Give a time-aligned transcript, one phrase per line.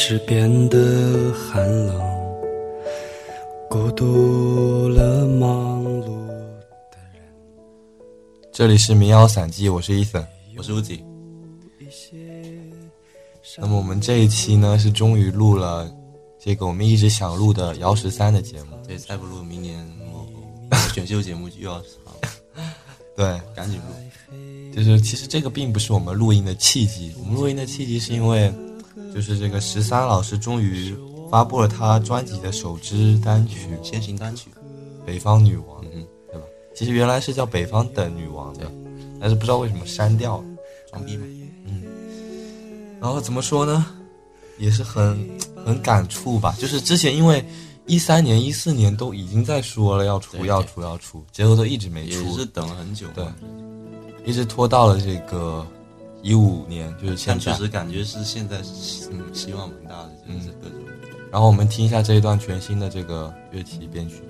[0.00, 2.00] 始变得寒冷，
[3.68, 6.04] 孤独了忙碌
[6.88, 7.20] 的人。
[8.52, 10.24] 这里是民谣散记，我是伊森。
[10.56, 11.02] 我是吴吉。
[13.58, 15.92] 那么我们这一期呢，是终于录了
[16.38, 18.76] 这个我们一直想录的姚十三的节目。
[18.86, 22.20] 对，再不录，明年 我选秀节目就又要上了。
[23.16, 23.86] 对，赶紧录。
[24.72, 28.48] 就是其实这个并不是我们录音的契机，我们录音的契机是因为，
[29.14, 30.94] 就是这个十三老师终于
[31.30, 34.50] 发布了他专辑的首支单曲先行单曲
[35.06, 36.46] 《北方女王》，嗯，对吧？
[36.74, 38.70] 其实原来是叫《北方的女王》的，
[39.20, 40.44] 但是不知道为什么删掉了，
[40.90, 41.26] 装逼嘛。
[41.66, 41.82] 嗯。
[43.00, 43.86] 然后怎么说呢？
[44.58, 45.28] 也是很
[45.64, 46.54] 很感触吧。
[46.58, 47.44] 就是之前因为
[47.86, 53.06] 一三年、一四年都已经在说了要出、要出、要出，结果都一直没也出，是等了很久。
[53.14, 53.24] 对，
[54.24, 55.66] 一直拖到了这个
[56.22, 57.44] 一五年，就是现在。
[57.46, 60.78] 但确实感觉是现在是嗯希望蛮大的，就是各种。
[61.30, 64.22] 然后我们听一下这一段全新的这个乐器编曲。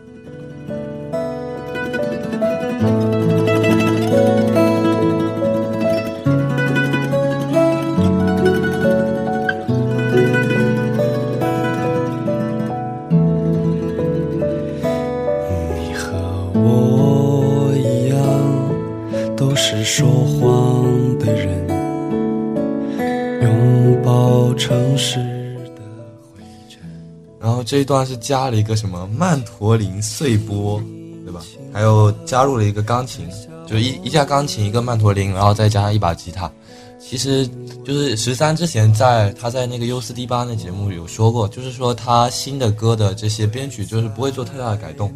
[27.68, 30.82] 这一段是加了一个什么曼陀林碎波，
[31.22, 31.42] 对吧？
[31.70, 33.28] 还有加入了一个钢琴，
[33.66, 36.50] 就一一架钢琴，一个曼陀林，然后再加上一把吉他。
[36.98, 37.46] 其实
[37.84, 45.12] 就是十三之前在他在那个 U 四 D 八那节目有说过，就是说他新的歌的这些编曲就是不会做太大的改动，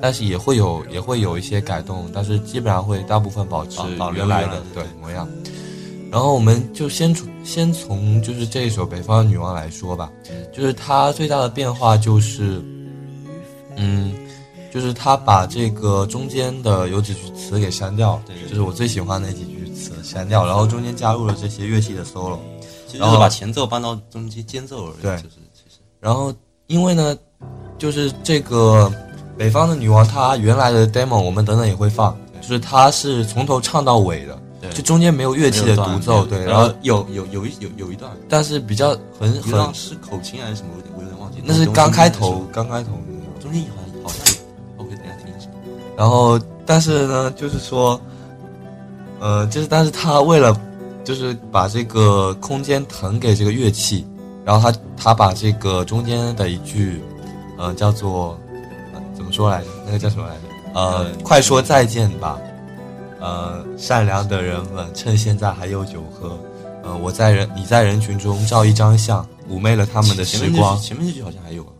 [0.00, 3.80] 但是也会有也会有一些改动，但是基本上会大部分保持
[4.14, 5.28] 原来的对模样。
[6.10, 10.10] 然后我们就先从先从就是这一首《北方的女王》来说吧，
[10.52, 12.62] 就是它最大的变化就是，
[13.76, 14.14] 嗯，
[14.72, 22.38] 就是他把这个中间的有几句词给删掉，对对就是我最喜欢的那几句词删掉，然后中间加入了这些乐器的 solo，
[22.94, 25.02] 然后就是把前奏搬到中间间奏而已。
[25.02, 26.32] 对就是其实然后
[26.68, 27.16] 因为呢，
[27.78, 28.90] 就是这个
[29.36, 41.38] 北方的女王，她原来的 demo 我们等等也会放，就是她是从头唱到尾的，对就中间没有乐器的独奏，对，然后有有有一有有一段，但是比较很很段是口琴还是什么，我有点我有点忘记。
[41.44, 42.90] 那是刚开头，刚开头。
[43.40, 44.84] 中间好像好像有。
[44.84, 45.48] OK，等一下听一下。
[45.96, 47.98] 然后，但是呢，就是说，
[49.20, 50.54] 呃，就是但是他为了
[51.04, 54.06] 就是把这个空间腾给这个乐器，
[54.44, 57.00] 然后他他把这个中间的一句，
[57.56, 58.38] 呃，叫做、
[58.92, 59.68] 呃、怎么说来着？
[59.86, 60.40] 那个叫什么来着？
[60.74, 62.38] 呃，快说再见吧，
[63.20, 66.38] 呃，善良的人们，趁现在还有酒喝，
[66.82, 70.80] 呃，我在人你在人群中照一张相，妩媚了他们的前面时光那。
[70.80, 71.72] 句前面这句好像还有啊。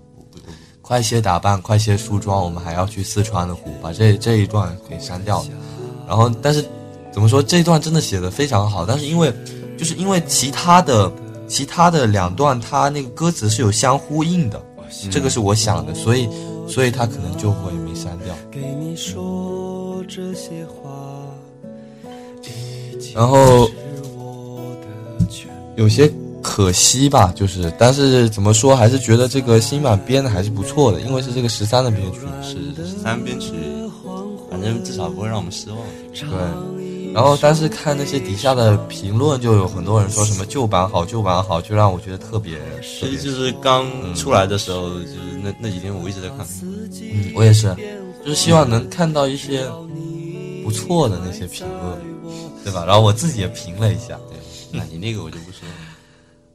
[0.80, 5.44] 快些打扮，快些梳妆，我们还要去四川的湖，把这这一段给删掉。
[6.06, 6.64] 然后，但是
[7.12, 9.30] 怎么说，这一段真的写的非常好，但是因为
[9.76, 11.12] 就是因为其他的
[11.46, 14.58] 其他的两段，它那个歌词是有相呼应的，
[15.10, 16.26] 这个是我想的，所以
[16.66, 18.34] 所以他可能就会没删掉。
[23.14, 23.72] 然后是
[24.16, 26.10] 我的全有些
[26.42, 32.20] 可惜吧，就是但是怎么说，还是觉得这个新版编的还是不错的，因为是这个十三的编曲。
[32.42, 32.54] 是
[32.86, 33.52] 十三编曲，
[34.50, 35.78] 反正至少不会让我们失望。
[36.14, 42.58] 对，然后但是看那些底下的评论，就有很多人说什么旧版好，旧版好，就让我觉得特别。
[43.22, 46.38] 就是刚出来的时候，就是那那几天我一直在看。
[47.02, 47.74] 嗯，我也是，
[48.28, 49.66] 就是希望能看到一些
[50.62, 51.98] 不错的那些评论，
[52.62, 52.84] 对吧？
[52.84, 54.38] 然后我自己也评了一下，对，
[54.70, 55.74] 那你那个我就不说了。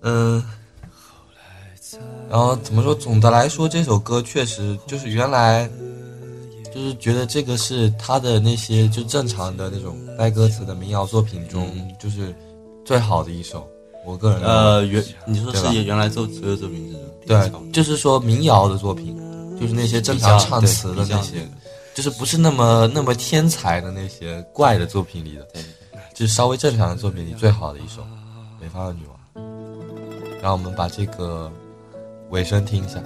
[0.01, 0.43] 嗯，
[2.29, 2.93] 然后怎么说？
[2.93, 5.67] 总的来说，这首歌确实就是原来
[6.71, 12.35] 就是觉得这个是他的那些就正常的那种带歌词的民谣作品中，就是
[12.85, 13.67] 最好的一首。
[14.05, 19.17] 我个人呃，原你说是原来作所有作品之中，对，就是说民谣的作品，
[19.59, 21.49] 就是那些正常唱词的那些，
[21.93, 25.47] 就是不是那么那么天才的那些怪的作品里的，
[26.13, 28.01] 就是稍微正常的作品里最好的一首
[28.59, 29.15] 《北方的女王》。
[30.41, 31.51] 让我们把这个
[32.29, 33.01] 尾声听一下。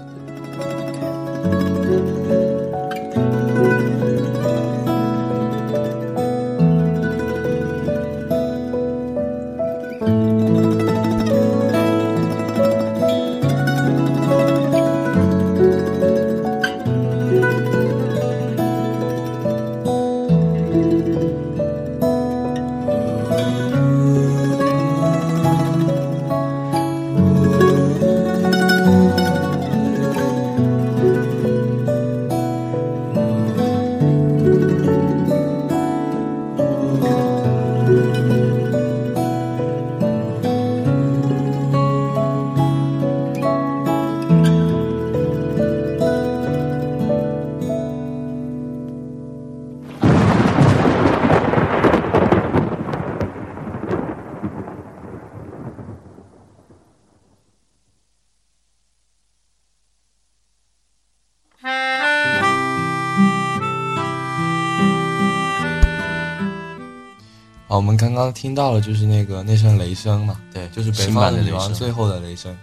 [68.38, 72.56] 听到了就是那个那声雷声嘛，对，就是北新方的女王最后的雷声，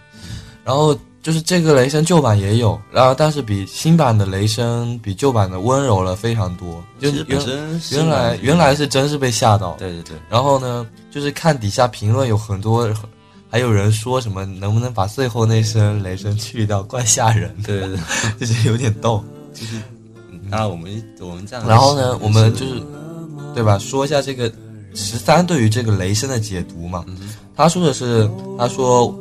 [0.62, 12.88] 然后就是这个雷声旧版也有，然后但是比新版的雷声比旧版的温柔了非常多，就原身原来原来是真是被吓到，对对对，然后呢，就是看底下评论有很多，
[13.50, 17.48] 还有人说什么能不能把最后那声雷声去掉，怪吓人。
[17.62, 17.98] 的，对对对，
[18.38, 19.24] 就是有点逗。
[19.52, 19.80] 就是
[20.48, 22.82] 那我们我们这样，然后呢，我们就是
[23.54, 23.78] 对吧？
[23.78, 24.52] 说一下这个
[24.94, 27.04] 十三对于这个雷声的解读嘛。
[27.08, 29.16] 嗯他说的是，他说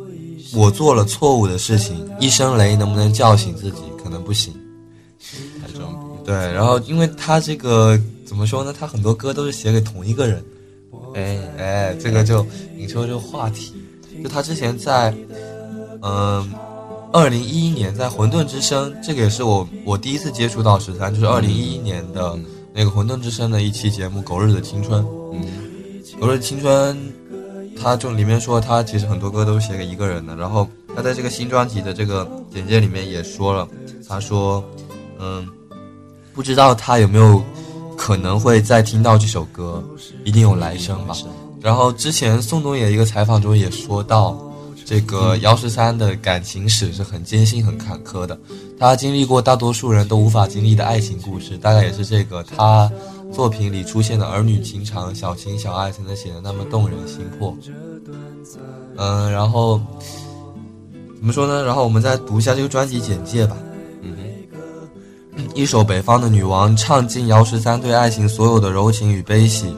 [0.56, 3.84] 我做了错误的事情，一声雷能不能叫醒自己？
[4.04, 4.52] 可能不行。
[5.62, 8.74] 还装逼，对，然后因为他这个怎么说呢？
[8.78, 10.44] 他很多歌都是写给同一个人。
[11.14, 12.44] 哎哎，这个就
[12.76, 13.74] 引出了这个话题。
[14.24, 15.14] 就他之前在，
[16.02, 16.52] 嗯，
[17.12, 25.04] 二零一一年在《混沌之声》，这个也是我我第一次接触到十三，就是二零一一年的嗯那个《混沌之声》的一期节目《狗日的青春》。
[25.34, 26.96] 嗯《狗日的青春》，
[27.82, 33.68] 他就里面说他其实很多歌都是写给一个人的，然后他在这个新专辑的这个简介里面也说了，
[34.08, 34.64] 他说，
[35.20, 35.48] 嗯，
[36.34, 37.44] 不知道他有没有
[37.98, 39.84] 可能会再听到这首歌，
[40.24, 41.16] 一定有来生吧。
[41.62, 44.38] 然后之前宋冬野一个采访中也说到，
[44.86, 48.38] 这个姚十三的感情史是很艰辛、很坎坷的。
[48.80, 52.92] 他经历过大多数人都无法经历的爱情故事，大概也是这个他
[53.32, 57.58] 作品里出现的儿女情长、小情小爱才能写得那么动人心魄。
[58.98, 59.80] 嗯，然后
[61.18, 61.64] 怎么说呢？
[61.64, 63.58] 然后我们再读一下这个专辑简介吧。
[64.02, 64.16] 嗯，
[65.56, 69.74] 一首《北方的女王》唱尽姚十三对爱情所有的柔情与悲喜。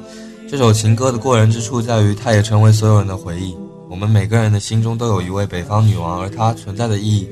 [0.50, 3.56] 这首情歌的过人之处在于，它也成为所有人的回忆。
[3.96, 7.30] 我们每个人的心中都有一位北方女王，而她存在的意义，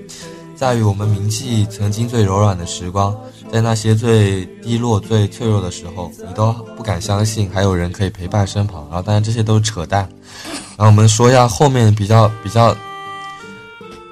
[0.55, 3.13] 在于我们铭记曾经最柔软的时光，
[3.51, 8.87] 在那些最低落、最脆弱的时候，你都不敢相信还有人可以陪伴身旁。
[8.89, 10.07] 然后，当然这些都是扯淡。
[10.77, 12.73] 然后我们说一下后面比较比较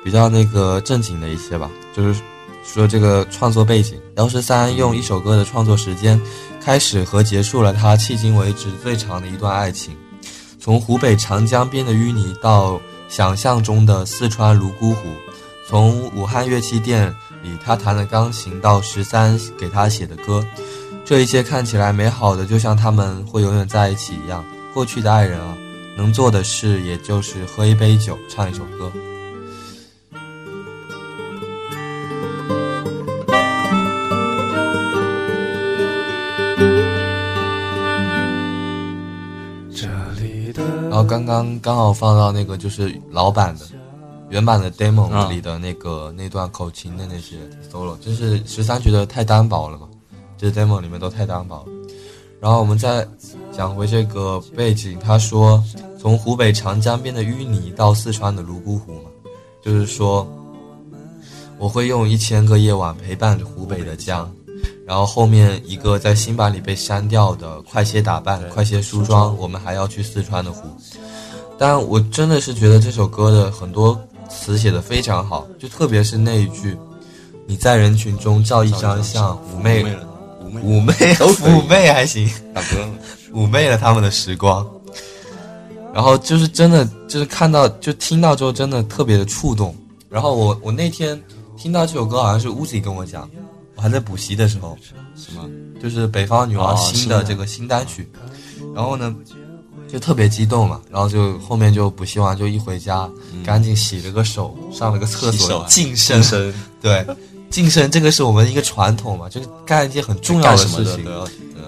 [0.03, 2.21] 比较那个正经的一些吧，就是
[2.65, 6.21] 说这个创作背景，姚十三用一首歌的创作时间，
[6.61, 9.95] 开始和结束了他迄今为止最长的一段爱情，
[10.61, 15.01] 从湖北长江边的淤泥到想象中的四川泸沽湖，
[15.67, 20.45] 从武汉乐器店里他弹的钢琴到十三给他写的歌，
[21.03, 24.45] 这一切看起来美好的，就像他们会永远在一起一样。
[24.71, 25.57] 过去的爱人啊，
[25.97, 28.91] 能做的事也就是喝一杯酒，唱一首歌。
[41.11, 43.65] 刚刚刚好放到那个就是老版的
[44.29, 47.35] 原版的 demo 啊里的那个、那段口琴的那些
[47.69, 49.89] solo，就是十三觉得太单薄了嘛，
[50.37, 51.65] 这 demo 里面都太单薄了。
[52.39, 53.05] 然后我们再
[53.51, 55.61] 讲回这个背景，他说
[55.99, 59.09] 从湖北长江边的淤泥到四川的泸沽湖嘛，
[59.61, 60.25] 就是说
[61.57, 64.31] 我会用一千个夜晚陪伴着湖北的江。
[64.91, 70.67] 然后后面一个在新版里被删掉的“快些打扮，快些梳妆，我们还要去四川的湖”。
[71.57, 73.97] 但我真的是觉得这首歌的很多
[74.29, 76.77] 词写的非常好，就特别是那一句
[77.47, 80.05] “你在人群中照一张相，妩媚了，
[80.43, 82.85] 妩媚妩媚还行，大哥，
[83.33, 84.69] 妩媚了他们的时光。
[85.93, 89.73] 然后就是真的，就是看到就听到之后，真的特别的触动。
[90.09, 91.17] 然后我我那天
[91.55, 93.29] 听到这首歌，好像是乌子跟我讲，
[93.81, 94.77] 我还在补习的时候，
[95.15, 95.49] 什么？
[95.81, 98.07] 就是北方女王哦新新的的这个新单曲，
[98.75, 99.15] 然后呢
[99.91, 103.09] 就特别激动嘛，然后就后面就补习完就一回家，
[103.43, 107.03] 赶紧洗了个手，上了个厕所净身，身对，
[107.49, 111.03] 净身这个是我们一个传统嘛，就是干一件很重要的事情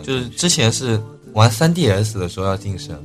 [0.03, 1.01] 就是之前是
[1.34, 2.96] 玩 3DS 的时候要净身，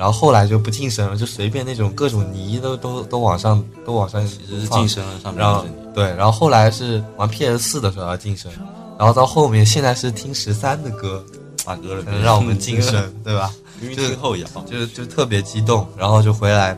[0.00, 5.62] 然后后来就不净身了，就随便那种各种泥都都都往上都往上是晋升了上面然后
[5.94, 8.50] 对，然后后来是玩 PS 四的时候要净身，
[8.98, 11.22] 然后到后面现在是听十三的歌，
[11.66, 13.52] 大哥了，才能让我们净身，对吧？
[13.82, 16.74] 因为听后摇，就就特别激动，然后就回来，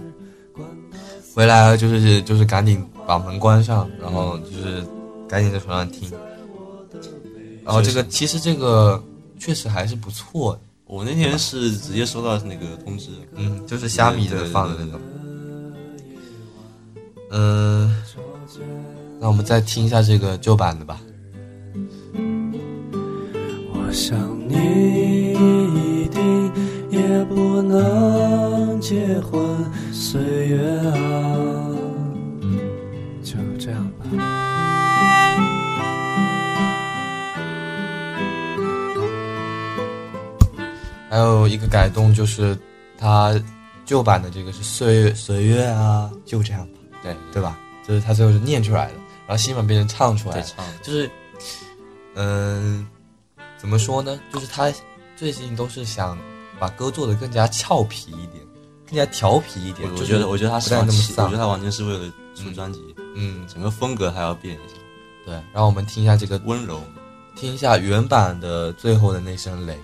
[1.32, 4.84] 回来就是就是赶紧把门关上，然后就是
[5.28, 6.10] 赶紧在床上听，
[7.64, 9.00] 然后这个其实这个
[9.38, 10.60] 确实还是不错的，
[10.92, 15.00] 我那天是直接收到那个通知，嗯，就是虾米的对对对放的那种，
[17.30, 17.96] 嗯，
[19.18, 21.00] 那我们再听一下这个旧版的吧。
[23.72, 26.52] 我想你一定
[26.90, 31.71] 也不能结婚，岁月啊，
[41.12, 42.58] 还有一个改动就是，
[42.96, 43.38] 它
[43.84, 47.58] 旧版的这个是岁月岁月啊，就这样吧，对对吧？
[47.86, 48.94] 就是它最后是念出来的，
[49.26, 51.10] 然后新版变成唱出来的，唱，就是，
[52.14, 52.88] 嗯、
[53.58, 54.18] 怎么说呢？
[54.32, 54.72] 就是他
[55.14, 56.18] 最近都是想
[56.58, 58.42] 把歌做得更加俏皮一点，
[58.86, 59.86] 更加调皮一点。
[59.92, 62.80] 我我觉得我觉得他不带那么是我觉得他完全是为了出专辑，
[63.16, 64.76] 嗯，整个风格还要变一下，
[65.26, 65.34] 对。
[65.52, 66.82] 然后我们听一下这个，温柔。
[67.34, 69.78] 听一下原版的最后的那声雷。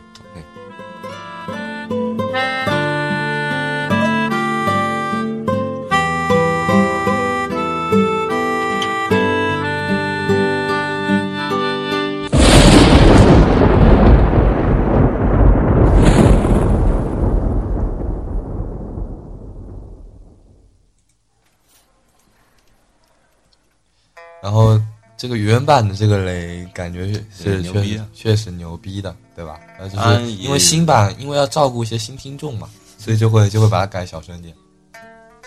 [25.18, 29.58] 这个原版的这个雷，感觉是牛逼啊确实牛逼的，对吧？
[29.78, 34.54] 那就啊是因为新版，因为要照顾一些新听众嘛，所以就会就会把它改小声点。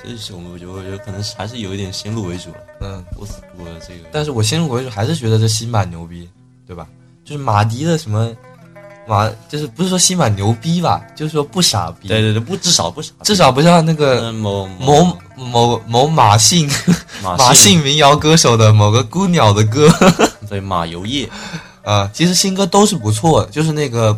[0.03, 2.57] 这是我觉得我觉得可能是还是有一点先入为主了。
[2.81, 3.25] 嗯，我
[3.57, 6.29] 我这个，但是我先入为主，还是觉得这新版牛逼，
[6.67, 6.89] 对吧？
[7.23, 8.35] 就是马迪的什么
[9.07, 16.69] 马，就是不是说新版牛逼吧，就是说不傻逼，对对对，不至少不傻，至少不像那个嗯某某某某马姓
[17.21, 19.89] 马 马姓民谣歌手的某个孤鸟的歌
[20.49, 21.29] 对马油叶，
[21.83, 24.17] 啊， 其实新歌都是不错的，就是那个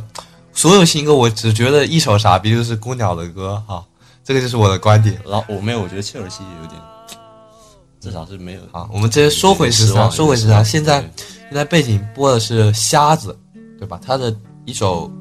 [0.54, 3.84] 所有新歌，我只觉得一首傻逼就是孤鸟的歌哈，
[4.24, 5.18] 这个就是我的观点。
[5.26, 6.80] 然后我没有，我觉得切尔西有点，
[8.00, 8.62] 至少是没有。
[8.72, 10.50] 好，我们直接说回时尚，说回十三。
[10.50, 11.02] 有点失望现在
[11.50, 13.38] 现在背景播的是《瞎子》，
[13.80, 14.00] 对吧？
[14.06, 15.12] 他的一首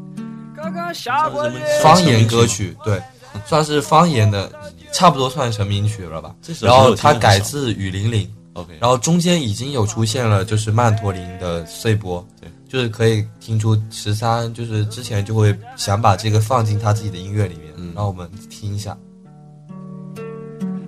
[0.57, 3.03] 刚刚下过雨，方言歌曲，对，
[3.47, 4.51] 算是方言的，
[4.93, 6.35] 差不多算成名曲了吧。
[6.61, 17.93] 然后它歌我听得很少改自雨霖铃，OK，然后中间已经有出现了就是曼陀林的碎波，对，就是可以听出十三就是之前就会想把这个放进他自己的音乐里面，嗯。
[17.95, 18.97] 让我们听一下。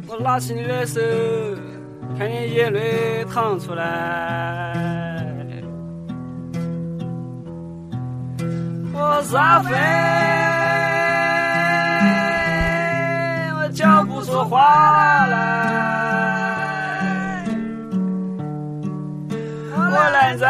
[0.06, 1.00] 我拉起你的手，
[2.16, 5.03] 看你眼泪淌出来。
[8.96, 9.74] 我撒飞，
[13.56, 15.34] 我讲不出话来。
[19.76, 20.46] 我懒在，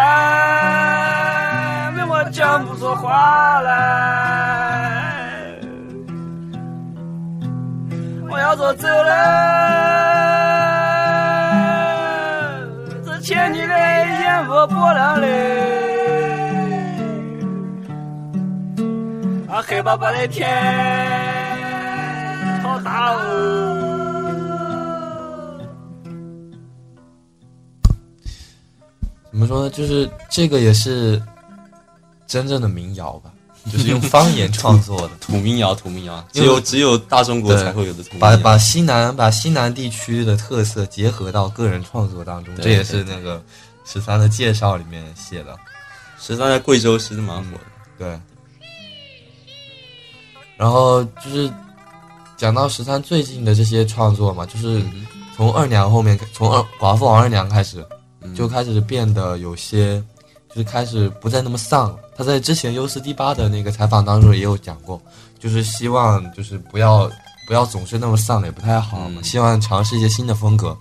[2.06, 3.72] 我讲不出话来。
[8.28, 9.14] 我要走走了，
[13.04, 15.73] 这千里来烟雾波浪嘞。
[19.54, 20.50] 啊，黑巴巴的天，
[22.60, 23.20] 好大哦！
[29.30, 29.70] 怎么说呢？
[29.70, 31.22] 就是这个也是
[32.26, 33.30] 真正的民谣吧，
[33.70, 35.10] 就是用方言创作的。
[35.22, 38.36] 土民谣，土民谣，只有只有大中国才会有的土民把谣。
[38.38, 43.40] 把西南把西南地区的特色结合到个人创作当中，这也是那个
[43.84, 45.56] 十三的介绍里面写的。
[46.18, 47.60] 十三在贵州其实蛮火的，
[47.96, 48.20] 对，
[50.56, 51.50] 然后就是
[52.36, 55.06] 讲到十三最近的这些创作嘛，就是嗯
[55.36, 57.84] 从二娘后面，从二寡妇王二娘开始，
[58.22, 60.02] 嗯就开始变得有些，
[60.48, 61.98] 就是开始不再那么丧了。
[62.16, 65.00] 他在之前 U 四 D 八的那个采访当中也有讲过，
[65.38, 67.10] 就是希望就是不要
[67.48, 70.76] 不要总是那么丧，也不太好嘛，嗯希望尝试一些新的风格。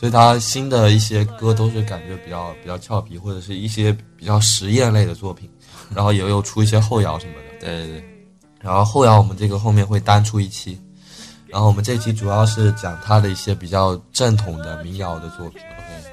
[0.00, 5.50] 所以他新的一些歌都是感觉比较比较俏皮，或者是一些比较实验类的作品，
[5.92, 7.66] 然后也有出一些后摇什么的。
[7.66, 8.17] 对对对，
[8.60, 10.78] 然后后摇我们这个后面会单出一期，
[11.46, 15.60] 然后我们这期主要是讲他的一些比较正统的民谣的作品。
[15.60, 16.04] OK，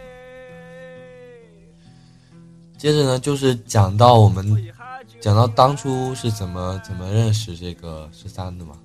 [2.78, 4.46] 接着呢就是讲到我们
[5.20, 8.78] 讲到当初是怎么怎么认识这个十三的嘛，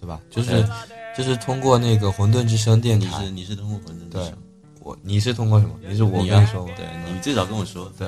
[0.00, 0.20] 对吧？
[0.30, 0.70] 就是对
[1.16, 4.38] 就是通过那个混沌之声电你台是，你是通过混沌之声。
[4.80, 5.74] 我你是通过什么？
[5.80, 6.72] 你是我跟你说吗？
[6.76, 8.06] 对你最早跟我说，对，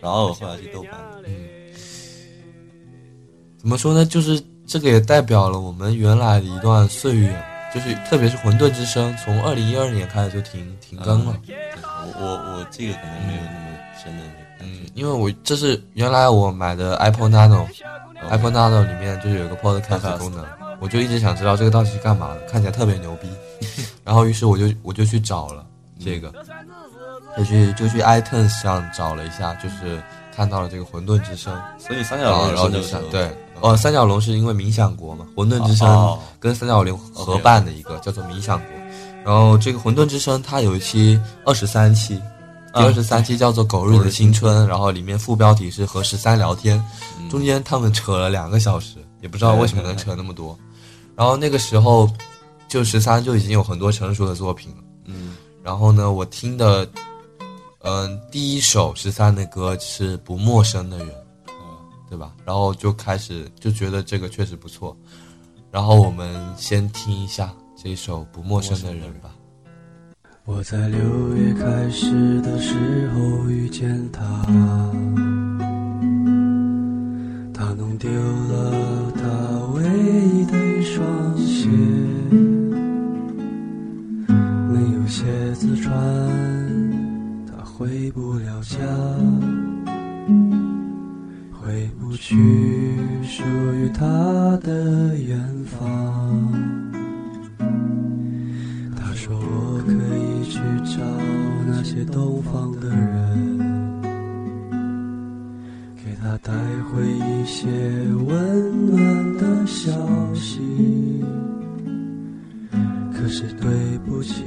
[0.00, 0.92] 然后我后来去豆瓣，
[1.26, 1.46] 嗯，
[3.64, 4.04] 怎么说呢？
[4.04, 7.34] 就是这个也代表了我们原来的一段岁月，
[7.74, 11.34] 就是特别是混沌之声，从二零一二年开始就停停更了。
[11.46, 20.44] 对我我我这个可能没有那么深的那个感嗯觉，，因为我这是原来我买的 Apple Nano，Apple Nano 里面就是有一个 Podcast 功能，
[20.78, 23.28] 我就一直想知道这个到底是干嘛的，看起来特别牛逼。
[24.04, 25.64] 然后于是我就我就去找了
[25.98, 26.30] 这个，
[27.38, 30.02] 就去就去 iTunes 上找了一下，就是
[30.36, 31.58] 看到了这个混沌之声。
[31.78, 33.30] 所以三，角龙然后就想对，
[33.64, 38.68] 哦，三角龙是因为冥想国嘛，混沌之声哦跟三角龙合办的一个叫做冥想国。
[39.24, 42.20] 然后这个混沌之声它有一期二十三期，
[42.74, 46.78] 第二十三期叫做《狗日的青春》，然后里面副标题是和十三聊天，
[47.30, 50.54] 中间他们扯了两个小时，也不知道为什么能扯那么多。
[51.16, 52.06] 然后那个时候，
[52.68, 54.82] 就十三就已经有很多成熟的作品了。
[55.06, 56.86] 嗯，然后呢，我听的，
[57.80, 61.08] 嗯、第一首十三的歌是《不陌生的人》，
[62.14, 62.32] 对吧？
[62.44, 64.96] 然后就开始就觉得这个确实不错。
[65.72, 69.34] 然后我们先听一下这首《不陌生的人》吧。
[70.44, 74.22] 我在六月开始的时候遇见他，
[77.52, 79.22] 他弄丢了他
[79.74, 81.68] 唯一的一双鞋，
[84.68, 85.24] 没有鞋
[85.56, 85.92] 子穿，
[87.44, 88.78] 他回不了家，
[92.26, 92.34] 去
[93.22, 96.50] 属于他的远方。
[98.96, 100.58] 他说我可以去
[100.96, 101.04] 找
[101.66, 103.58] 那些东方的人，
[106.02, 106.50] 给他带
[106.90, 107.68] 回一些
[108.26, 109.92] 温暖的消
[110.32, 111.22] 息。
[113.12, 113.70] 可是对
[114.06, 114.42] 不起，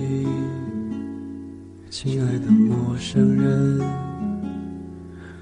[1.92, 3.80] 亲爱的陌生人，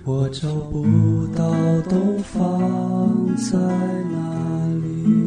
[0.07, 1.51] 我找不到
[1.89, 5.25] 东方在哪里。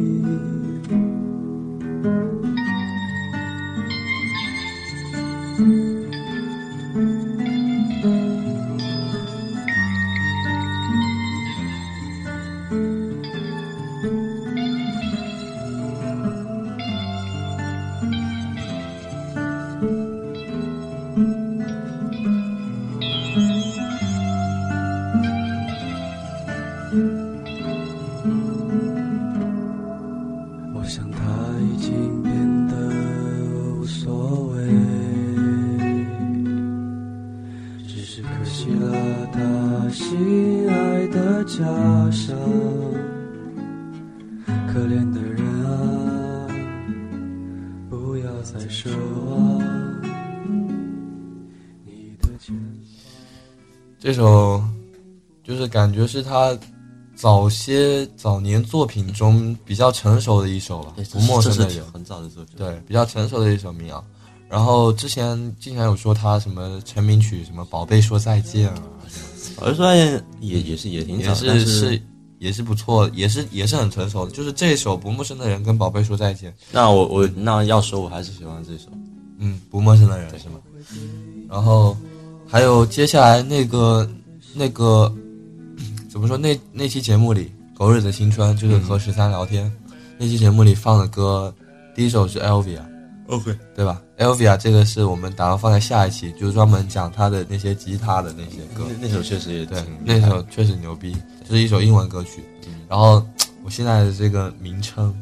[54.09, 54.59] 这首
[55.43, 56.57] 就是感觉是他
[57.15, 62.55] 早些早年作品中比较成熟的一首吧，对，《不陌生的人》很早的作品。
[62.57, 64.03] 对，比较成熟的一首民谣。
[64.49, 68.81] 然后之前经常有说他什么成名曲什么《宝贝说再见》啊，
[69.57, 72.01] 我就说也也是也挺早，也是但是
[72.39, 74.31] 也是不错，也是也是很成熟的。
[74.31, 78.85] 就是这首《不陌生的人》跟《宝贝说再见》，那我我那要说，我还是喜欢这首。
[79.37, 80.55] 嗯，不陌生的人是吗？
[81.47, 81.95] 然后
[82.51, 84.09] 还有接下来那个
[84.55, 85.13] 那个
[86.09, 86.35] 怎么说？
[86.35, 89.71] 那那期节目里《狗日的青春》就是和十三聊天，
[90.17, 91.53] 那期节目里放的歌，
[91.93, 98.83] 第一首是 Elvia，OK，对吧？Elvia 这个是我们打算放在下一期，就是专门讲他的那些吉他的那些歌。
[98.99, 101.15] 那那首确实也对，那首确实牛逼，
[101.47, 102.43] 就是一首英文歌曲。
[102.89, 103.23] 然后
[103.63, 105.13] 我现在的这个名称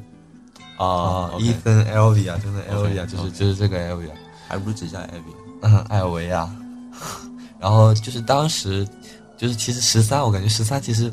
[0.77, 4.11] 啊伊森 Elvia，真的 OK，Elvia 就是就是这个 Elvia。
[4.47, 5.35] 还不如只叫 Abby。
[5.61, 6.49] 嗯，艾维亚。
[7.59, 8.87] 然后就是当时，
[9.37, 11.11] 就是其实十三，我感觉十三其实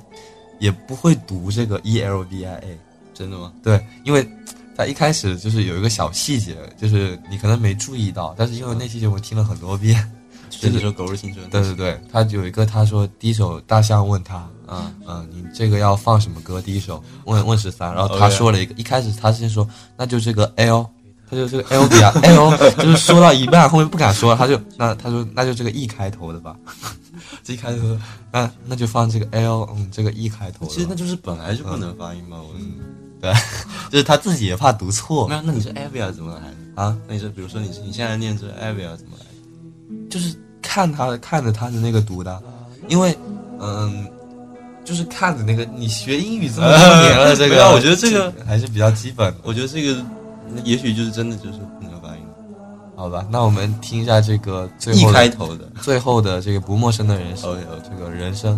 [0.58, 2.78] 也不会读这个 E L V I A，
[3.12, 3.52] 真的吗？
[3.62, 4.28] 对，因为
[4.76, 10.10] 他一开始就是有一个小细节，就是你可能没注意到，但是因为那期节目听了很多遍，
[10.50, 11.46] 就那首《狗日青春》。
[11.48, 16.60] 对对对，他有一个他说第一首大象问他，嗯，嗯，你这个要放什么歌？
[16.60, 19.66] 第一首问问十三，然后他说了一个，一开始他先说
[19.96, 20.86] 那就这个 L，
[21.28, 26.54] 他就这个 L 比啊 L，就是说到一半后面不敢说了，他就那他说那就这个 E 开头的吧，
[27.42, 27.98] 这 一开头说
[28.32, 30.72] 那那就放这个 L，嗯，这个 E 开头的。
[30.72, 32.38] 其实那就是本来就不能发音嘛。
[32.38, 32.54] 我
[33.20, 33.32] 对，
[33.90, 36.82] 就是他自己也怕读错没有，那你是 Avia 怎么来的？
[36.82, 40.08] 啊，那你说，比如说你你现在念这 Avia 怎么来的？
[40.10, 42.42] 就是看他看着他的那个读的，
[42.88, 43.16] 因为
[43.60, 44.06] 嗯。
[44.84, 49.38] 就是看着那个，你学英语这么多年了，这个有我觉得这个还是比较基本的。
[49.42, 50.04] 我觉得这个
[50.64, 52.22] 也许就是真的就是混合发音。
[52.96, 55.64] 好吧，那我们听一下这个最 E 后的开头的。
[55.82, 58.56] 最后的这个不陌生的人生这个人生。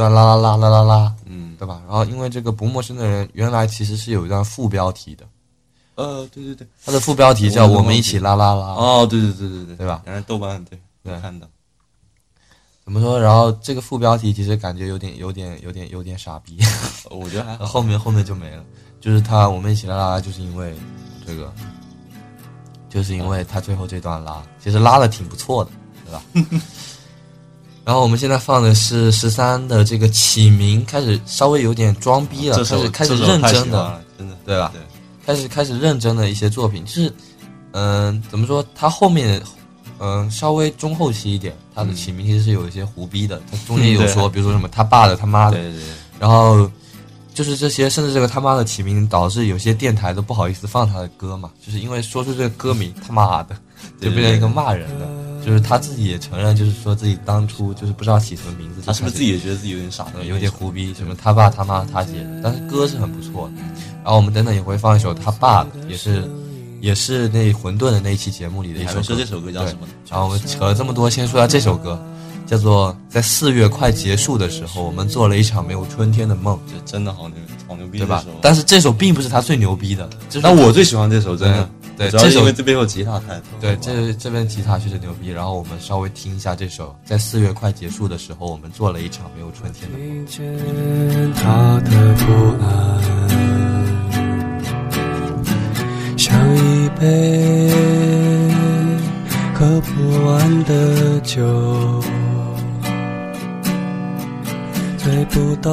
[0.00, 1.82] 段啦啦啦啦啦啦，嗯，对吧？
[1.86, 5.24] 然后因为这个不陌生的人原来其实是有一段副标题的，
[5.96, 8.68] 呃，对对对，它的副标题叫“我们一起啦啦啦”。
[8.78, 10.00] 哦，对对对对对，对吧？
[10.06, 11.46] 然后豆瓣对对看到，
[12.84, 13.20] 怎么说？
[13.20, 16.58] 然后这个副标题其实感觉有点、有点、有点、有点傻逼，
[17.10, 17.66] 我觉得还好。
[17.68, 18.64] 后面后面就没了。
[19.00, 20.74] 就是他我们一起啦啦啦，就是因为
[21.26, 21.52] 这个，
[22.88, 25.70] 就是因为他最后这段拉，其实拉的挺不错的，
[26.04, 26.22] 对吧？
[27.84, 34.80] 然后我们现在放的是十三的这个起名，开始稍微有点装逼了，开始开始认真的，真的对吧对，
[35.26, 37.12] 开始开始认真的一些作品，就是
[37.72, 38.64] 嗯、怎么说？
[38.74, 39.40] 他后面
[39.98, 45.84] 嗯、稍微中后期一点，他的起名其实是有一些胡逼的，他中间有说，比如说什么他爸的他妈的，对对对，
[46.18, 46.70] 然后
[47.34, 53.54] 就是这些，甚至这个他妈的起名导致有些电台都不好意思放他的歌嘛，就是因为说出这个歌名他妈的，
[54.00, 55.06] 就变成一个骂人的。
[55.44, 60.06] 就是他自己也承认，就是说自己当初就是不知道起什么名字，他是不是自己己也觉得自己有点傻？
[60.26, 60.92] 有点胡逼？
[60.94, 63.54] 什么他爸他妈他姐，但是歌是很不错的。
[64.02, 66.28] 然后我们等等也会放一首他爸的，也是
[66.80, 69.16] 也是那混沌的那一期节目里的一首歌你说。
[69.16, 69.86] 这首歌叫什么？
[70.08, 72.02] 然后我们扯了这么多，先说下这首歌，
[72.46, 76.58] 叫做在四月快结束的时候，我们做了一场没有春天的梦。
[76.66, 77.36] 这真的好牛，
[77.68, 78.24] 好牛逼，对吧？
[78.40, 81.68] 但是这首并不是他最牛逼的，就是但我最喜欢这首，真的。
[82.08, 85.28] 主要是对这首因为这边有吉他弹对这这边吉他确实牛逼。
[85.28, 90.26] 然后我们稍微听一下这首，在四月快结束的时候，我们做了一场没有春天的梦。
[90.26, 92.32] 听见他的不
[92.64, 92.68] 安，
[96.16, 97.70] 像一杯
[99.54, 102.02] 喝不完的酒，
[104.96, 105.70] 醉不到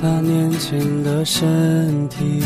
[0.00, 2.42] 他年轻的身体，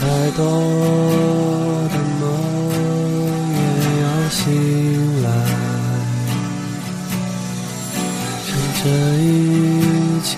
[0.00, 0.02] 太
[0.36, 0.38] 多
[1.88, 2.22] 的梦
[3.52, 4.38] 也要醒
[5.22, 5.26] 来，
[8.46, 8.48] 趁
[8.82, 8.84] 这
[9.22, 9.22] 一
[10.22, 10.30] 切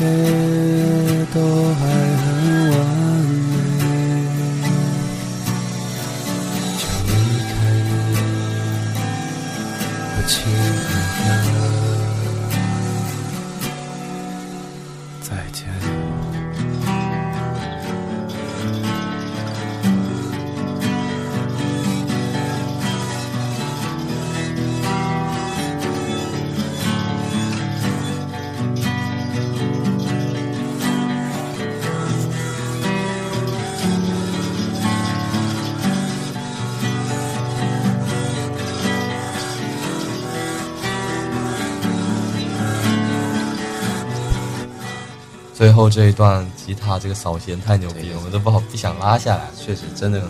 [45.83, 49.49] 后这一段吉他这个扫弦太牛逼了，我们都不好不想拉下来。
[49.59, 50.23] 确实真的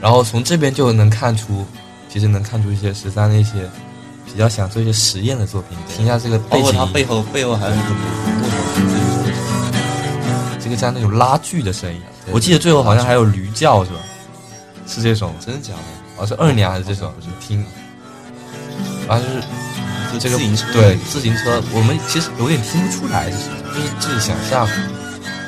[0.00, 1.64] 然后从这边就能看出，
[2.08, 3.70] 其实能看出一些十三的一些
[4.26, 5.78] 比较想做一些实验的作品。
[5.88, 7.94] 听一下这个背景，包括他背后背后还有一个木
[9.24, 9.30] 头
[10.60, 12.02] 这个像那种拉锯的声音。
[12.32, 13.98] 我记得最后好像还有驴叫，是吧？
[14.88, 15.32] 是这首？
[15.38, 15.78] 真的假的？
[16.16, 17.10] 哦，是二娘还是这首？
[17.12, 17.64] 不是听，
[19.06, 19.40] 然后就是
[20.12, 24.68] 就这个自行车对自行车，我们其实有点听不出来是什么，就是自己想象。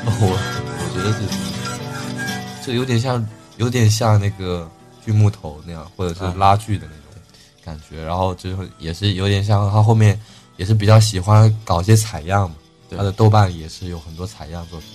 [0.05, 4.69] 我我觉得是就有点像，有点像那个
[5.05, 7.21] 锯木头那样，或者是拉锯的那种
[7.63, 8.03] 感觉。
[8.03, 10.19] 然后就是也是有点像他后面
[10.57, 12.55] 也是比较喜欢搞一些采样嘛，
[12.91, 14.89] 他的豆瓣也是有很多采样作品。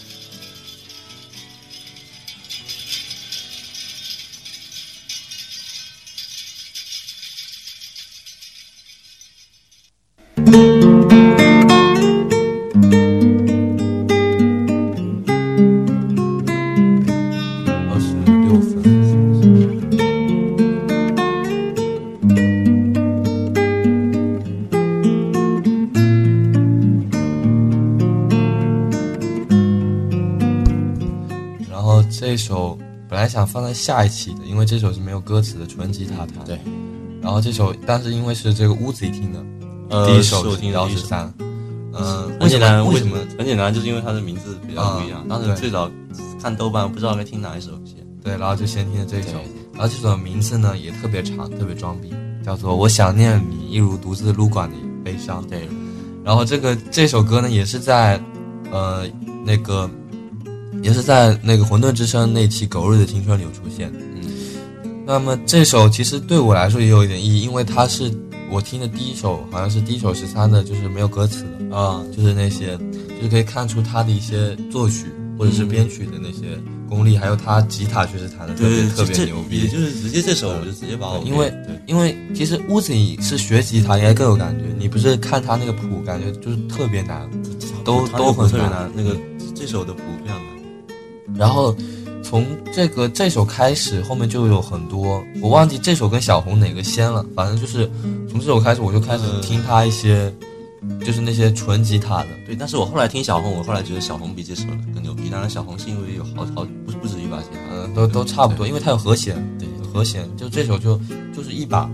[33.83, 36.45] 下一期的，因为这首是没有歌词的纯吉他弹。
[36.45, 36.61] 对。
[37.21, 39.45] 然后这首，但是因为是这个屋子里听的，
[39.91, 41.33] 呃，第一首听的第一首幺十三。
[41.95, 43.17] 嗯，很简单，为什么？
[43.37, 45.21] 很简单，就是因为它的名字比较不一样。
[45.23, 45.91] 啊当时最早
[46.41, 47.97] 看豆瓣，不知道该听哪一首先。
[48.23, 49.33] 对，然后就先听的这一首。
[49.73, 52.15] 然后这首的名字呢也特别长，特别装逼，
[52.45, 55.45] 叫做《我想念你，一如独自撸管的悲伤》。
[55.49, 55.69] 对，
[56.25, 58.21] 然后这个这首歌呢，也是在，
[58.71, 59.07] 呃，
[59.45, 59.91] 那个，
[60.83, 63.91] 也是在那个《混沌之声》那期《狗日的青春》里有出现。
[63.95, 64.23] 嗯，
[65.07, 68.13] 那么这首其实对我来说也有一点意义，因为它是
[68.51, 72.77] 我听的第一首，好像是第一首十三的，就是没有歌词的啊，就是那些，
[73.17, 75.07] 就是可以看出他的一些作曲
[75.39, 79.69] 或者是编曲的那些功力，还有他吉他确实弹的特别，特别牛逼也。
[79.69, 81.53] 就是直接这首我就直接把我，因为
[81.87, 87.31] 因为其实屋子里是学吉他应该更有感觉，你不是看他那个谱，感觉就是特别难，
[87.85, 88.51] 都都很难。
[88.51, 89.17] 特别难，那个
[89.55, 90.52] 这首的谱非常难。
[91.35, 91.75] 然后
[92.23, 97.91] 从这个这首开始，后面就有很多，我忘记这首跟小红哪个先了，反正就是
[98.29, 100.33] 从这首开始，我就开始听他一些，
[101.05, 102.29] 就是那些纯吉他的。
[102.47, 105.31] 对，但是我后来听小红，我后来觉得小红比这首更牛逼。
[105.31, 111.01] 当然，小红是因为有好好不不止一把吉他，嗯，都都差不多，因为它有和弦，对有和弦，就这首就
[111.35, 111.89] 就是一把。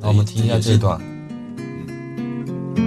[0.00, 1.00] 然后我们听一下这段。
[2.76, 2.82] 就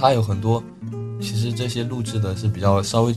[0.00, 0.62] 它有很多，
[1.20, 3.12] 其实这些录制的是比较稍微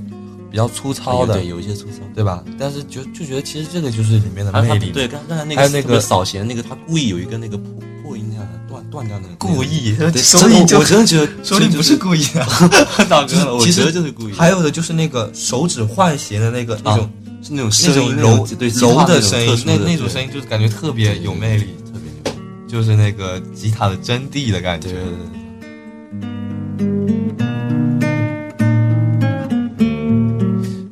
[0.52, 1.94] 比较粗糙的对，，有一些粗糙。
[2.14, 2.44] 对吧？
[2.60, 4.92] 但是就就觉得其实这个就是里面的魅力。
[4.92, 7.72] 对，刚刚才那个还有那个扫弦那个，他故意有一个那个破
[8.04, 12.46] 破音那样的断断掉那个，故意对， 所以我真的觉得 说你不是故意的，
[13.10, 14.34] 大哥，我觉得就是故意。
[14.34, 17.10] 还有的就是那个手指换弦的那个那种
[17.42, 22.42] 是那种那声音种柔对柔的声音，那那那种声音就是感觉特别有魅力，特别牛。
[22.68, 25.02] 就是那个吉他的真谛的感觉对。
[25.02, 25.43] 对对。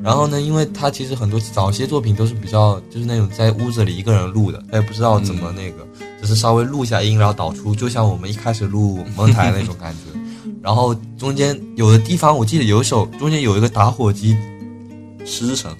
[0.04, 5.86] 然后呢，因为他其实很多早些作品都是比较就是那种在屋子里一个人录的，他也不知道怎么那个，
[6.22, 10.20] 只是稍微录一下音，然后导出，就像我们一开始录 蒙台那种感觉。
[10.62, 14.38] 然后中间有的地方，我记得有一首中间有一个打火机，
[15.26, 15.76] 狮之城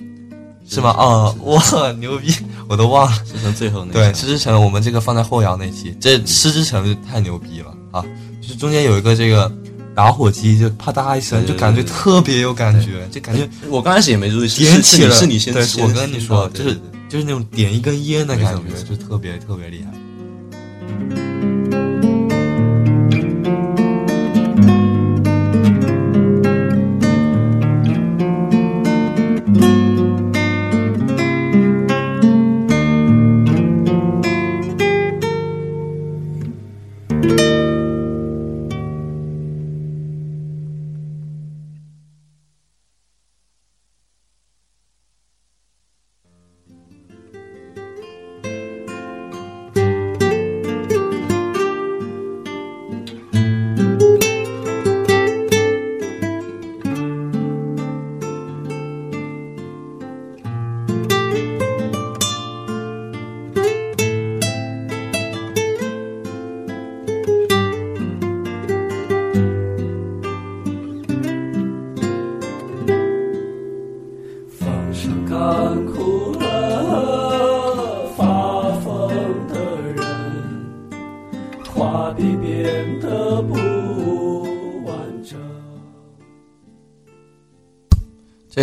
[0.68, 0.90] 是吗？
[0.92, 2.34] 啊，哇，牛逼，
[2.68, 3.18] 我都忘了。
[3.26, 8.04] 狮之城最后那对，个狮之城我们这个放在后摇那期，这狮之城太牛逼了啊！
[8.42, 9.52] 就是中间有一个这个
[9.96, 15.16] 打火机，就啪嗒一声，就感觉特别有感觉，就感觉我刚开始也没注意，点起了。
[15.16, 21.31] 是你先，我跟你说，就是就是那种点一根烟的感觉，就特别特别厉害。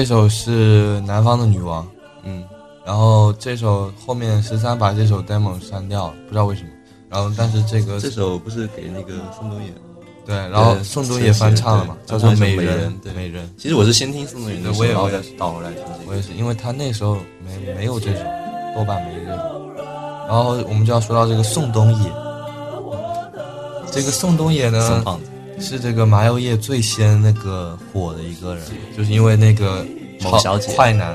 [0.08, 1.86] 首是南方的女王，
[2.24, 2.42] 嗯，
[2.84, 6.68] 然后这首后面十三把这首 demo 删掉了，不知道为什么。
[7.10, 9.70] 然后但是这个这首不是给那个宋冬野。
[10.24, 13.48] 对，然后宋冬野翻唱了嘛，叫做《美美人美人。
[13.58, 16.10] 其实我是先听宋冬野的，我也我也倒回来听这个。
[16.10, 18.22] 我也是，因为他那时候没没有这首，
[18.74, 19.38] 豆瓣没这首。
[20.26, 22.10] 然后我们就要说到这个宋冬野，
[23.90, 25.04] 这个宋冬野呢
[25.58, 28.64] 是这个麻油叶最先那个火的一个人，
[28.96, 29.84] 就是因为那个
[30.22, 31.14] 某小姐快男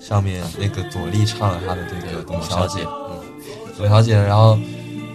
[0.00, 3.20] 上面那个左立唱了他的这个董小姐，嗯，
[3.76, 4.58] 董小姐，然后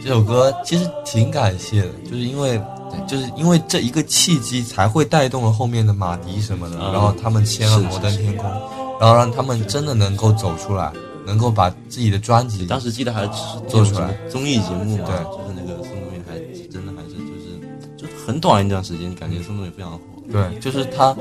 [0.03, 2.61] 这首歌其实挺感谢的，就是因为
[3.07, 8.49] 就是因为这一个契机才会带动了后面的马迪什么的，嗯然后他们签了摩登天空，
[8.99, 10.91] 然后让他们真的能够走出来，
[11.25, 13.29] 能够把自己的专辑当时记得还是
[13.67, 16.37] 做出来综艺节目嘛，对就是那个宋冬野还
[16.69, 17.57] 真的还是就是
[17.97, 19.99] 就很短一段时间，感觉宋冬野非常火。
[20.31, 21.15] 对，就是他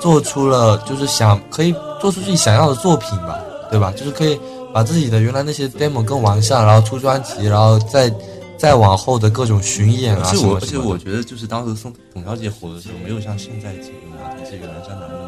[0.00, 3.38] 做出了，就是想可以做出自己想要的作品吧，
[3.70, 3.92] 对吧？
[3.96, 4.38] 就是可以
[4.72, 8.12] 把自己的原来那些 demo 更完善，然后出专辑，然后再
[8.56, 15.27] 再往后的各种巡演啊而且我而且我觉得就是当时宋董小姐火的时候，没有像现在这个这个南山南那么。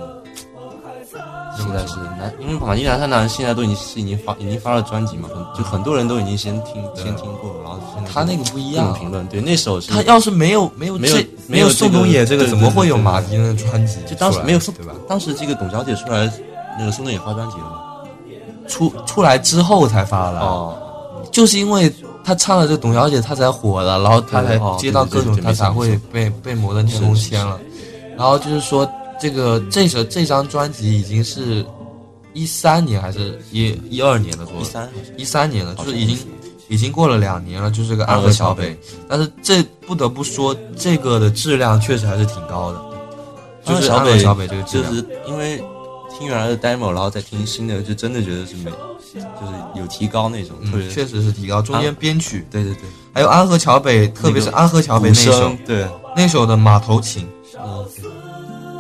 [1.56, 7.78] 现在是男，因为马迪南山男现在都已经是已经发已经发了专辑嘛，很就很多人都已经先听先听过，然后
[8.12, 8.92] 他那个不一样。
[8.94, 13.96] 评论，对那首是他要是没有没有没有这没有宋冬野这个，怎么会有马迪的专辑？
[14.08, 14.92] 就当时没有宋对吧？
[15.08, 16.30] 当时这个董小姐出来，
[16.78, 17.80] 那个宋冬野发专辑了吗？
[18.68, 20.76] 出出来之后才发的，哦，
[21.32, 27.58] 就是因为他唱了这个董小姐，他才火的，然后他才接到各种，他才会被被摩登天空签了。
[28.16, 28.88] 然后就是说，
[29.20, 31.64] 这个这首这张专辑已经是
[32.33, 36.18] 一三年还是一一二年的时候，一三一三年了，就是已经
[36.68, 38.78] 已经过了两年了，就是这个安河桥北。
[39.09, 42.80] 但是这不得不说，这个的质量确实还是挺高的，
[43.64, 44.90] 就是安河桥北这个质量。
[44.90, 45.62] 就是因为
[46.16, 48.70] 听原来的 demo，然后再听新的，就真的觉得是美，
[49.12, 50.56] 就是有提高那种，
[50.88, 51.61] 确实是提高。
[51.61, 57.26] 中间编曲，对对对，还有安河桥北，特别是安河桥北那首声，对，那首的马头琴，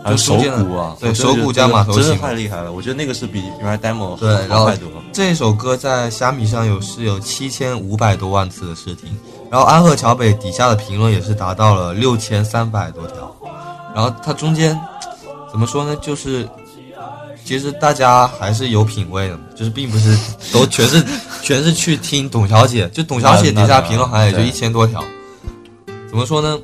[0.02, 4.76] 还有手鼓啊，对手鼓加马头琴太厉害了，我觉得那个是比原来 demo 对多了。
[5.12, 9.14] 这首歌在虾米上有是有七千五百多万次的试听，
[9.50, 13.34] 然后安河桥北底下的评论也是达到了六千三百多条，
[13.94, 14.78] 然后它中间
[15.50, 15.94] 怎么说呢？
[15.96, 16.48] 就是
[17.44, 20.16] 其实大家还是有品位的，就是并不是
[20.52, 21.04] 都 全是
[21.42, 25.04] 全是去听董小姐，就董小姐底下评论好像也就对一千多条。
[26.08, 26.58] 怎么说呢？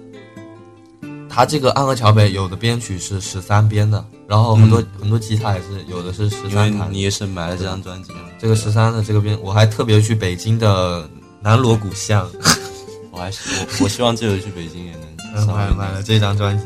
[1.37, 11.07] 他这个安河桥北有的编曲是十三编的，然后很多、很多吉他也是有的是十三弹，你也是买了这张专辑，这个十三的这个编，我还特别去北京的
[11.43, 12.27] 南锣鼓巷，
[13.13, 14.93] 我还是我我希望这回去北京也
[15.35, 16.65] 能稍买微买了这张专辑。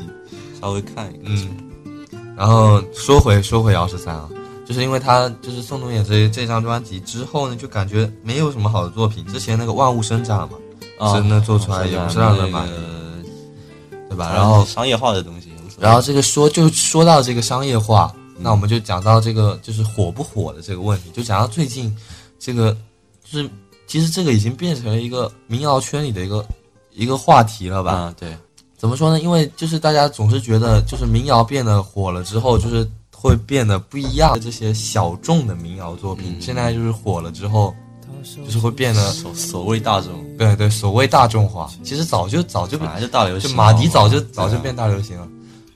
[0.61, 1.25] 稍微看一看。
[1.25, 1.49] 嗯，
[2.37, 4.29] 然后说回说回姚十三啊，
[4.65, 9.27] 就是因为他就是宋冬野这这张专辑之后呢，就感觉没有什么好的作品。
[9.27, 10.57] 之前那个万物生长嘛，
[11.01, 12.71] 啊真的做出来也不是让人满意，
[14.11, 14.35] 对吧？
[14.35, 21.97] 然后商业化的东西，然后这个说就说到这个商业化，嗯那我们就讲到这个就是火不火的这个问题，就讲到最近
[22.41, 22.77] 这个
[23.23, 23.49] 就是
[23.87, 26.45] 其实这个已经变成了一个民谣圈里的一个
[26.93, 27.93] 一个话题了吧？
[27.93, 28.37] 啊，对，
[28.77, 29.21] 怎么说呢？
[29.21, 34.37] 因为就是大家总是觉得，就是民谣变得火了之后，就是会变得不一样。
[34.41, 37.73] 这些小众的民谣作品，嗯现在就是火了之后，
[38.45, 41.71] 就是会变得所所谓大众，对对，所谓大众化。
[41.83, 45.29] 其实早就早就本来就大流行，就马迪早就早就变大流行了。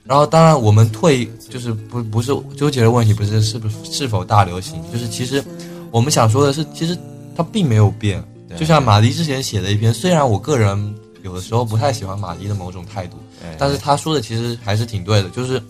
[0.03, 5.43] 然后当然我们退就是不不是纠结的问题，不是是不是是否大流行，就是其实
[5.91, 6.97] 我们想说的是，其实
[7.35, 8.23] 它并没有变。
[8.55, 13.17] 就像马迪之前写的一篇，虽然我个人有的时候不太喜欢马迪的某种态度，
[13.57, 15.61] 但是他说的其实还是挺对的，就是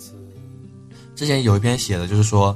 [1.16, 2.56] 之前有一篇写的，就是说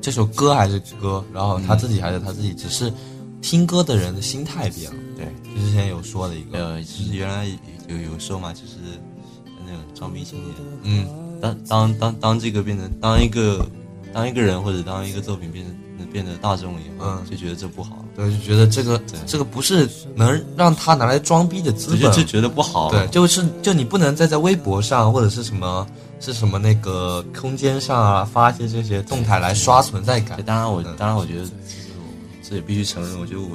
[0.00, 2.90] 这首歌还是歌，然后他自己还是他自己，只是
[3.40, 4.96] 听歌的人的心态变了。
[5.16, 7.46] 对，就之前有说的一个，呃，就是原来
[7.88, 8.74] 有有时候嘛，就是
[9.66, 11.06] 那种装逼青年，嗯，
[11.40, 13.66] 当当当当这个变成当一个
[14.12, 15.74] 当一个人或者当一个作品变成
[16.12, 17.24] 变得大众了以后，嗯。
[17.28, 25.86] 就觉得这不好，对，就觉得这个这个不是能让他拿来装逼的资本，就就觉得不好，对，就是就你不能再在微博上或者是什么
[26.20, 30.42] 是什么那个空间上啊发一些这些动态来刷存在感，。
[30.42, 30.94] 当然我嗯。
[30.96, 31.44] 当然我觉得
[32.48, 33.48] 这也必须承认，我觉得我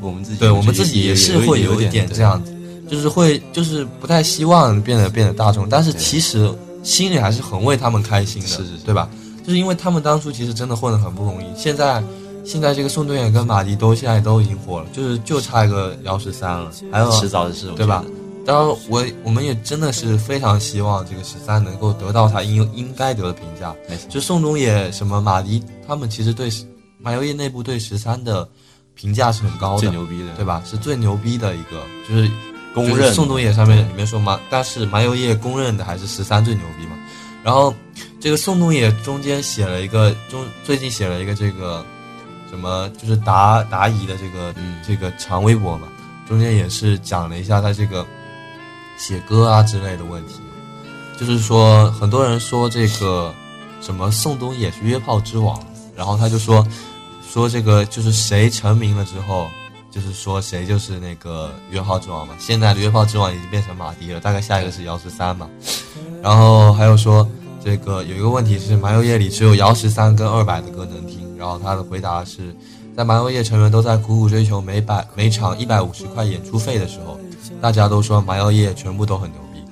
[0.00, 2.52] 我 我们自己对我们自己也是会有点这样子，
[2.88, 9.08] 就是会就是不太希望变得变得大众，但是其实心里还是很为他们开心的，是是是对吧？
[9.44, 12.02] 就是因为他们当初其实真的混得很不容易，现在
[12.44, 18.04] 现在这个宋冬野跟马迪都现在都已经火了，就是就差一个幺十三了，还有迟早的事，对吧？
[18.44, 23.72] 当然我我们也真的是非常希望这个十三能够得到他应应该得的评价，
[24.08, 26.50] 就宋冬野什么马迪他们其实对
[27.02, 28.48] 马友业内部对十三的
[28.94, 30.62] 评价是很高的，最牛逼的，对吧？
[30.64, 32.30] 是最牛逼的一个，就是
[32.72, 36.96] 公认就是宋冬野上面里面说麻，但是麻油叶公认的还是十三最牛逼嘛。
[37.42, 37.74] 然后
[38.20, 41.84] 这个宋冬野中间写了一个中最近写了一个这个
[42.48, 45.88] 什么，就是答答疑的这个、嗯这个长微博嘛，
[46.28, 48.06] 中间也是讲了一下他这个
[48.96, 50.34] 写歌啊之类的问题，
[51.18, 53.34] 就是说很多人说这个
[53.80, 55.60] 什么宋冬野是约炮之王，
[55.96, 56.64] 然后他就说
[57.32, 59.48] 说这个就是谁成名了之后，
[59.90, 62.34] 就是说谁就是那个约炮之王嘛。
[62.38, 65.48] 现在的约炮之王已经变成马迪了，大概下一个是姚十三嘛。
[66.22, 67.26] 然后还有说
[67.64, 72.54] 这个有一个问题是麻油叶里只有姚十三跟二百的歌能听，然后他的回答是
[72.94, 77.18] 在麻油叶成员都在苦苦追求每百每场一百五十块演出费的时候，
[77.62, 79.64] 大家都说麻油叶全部都很牛逼。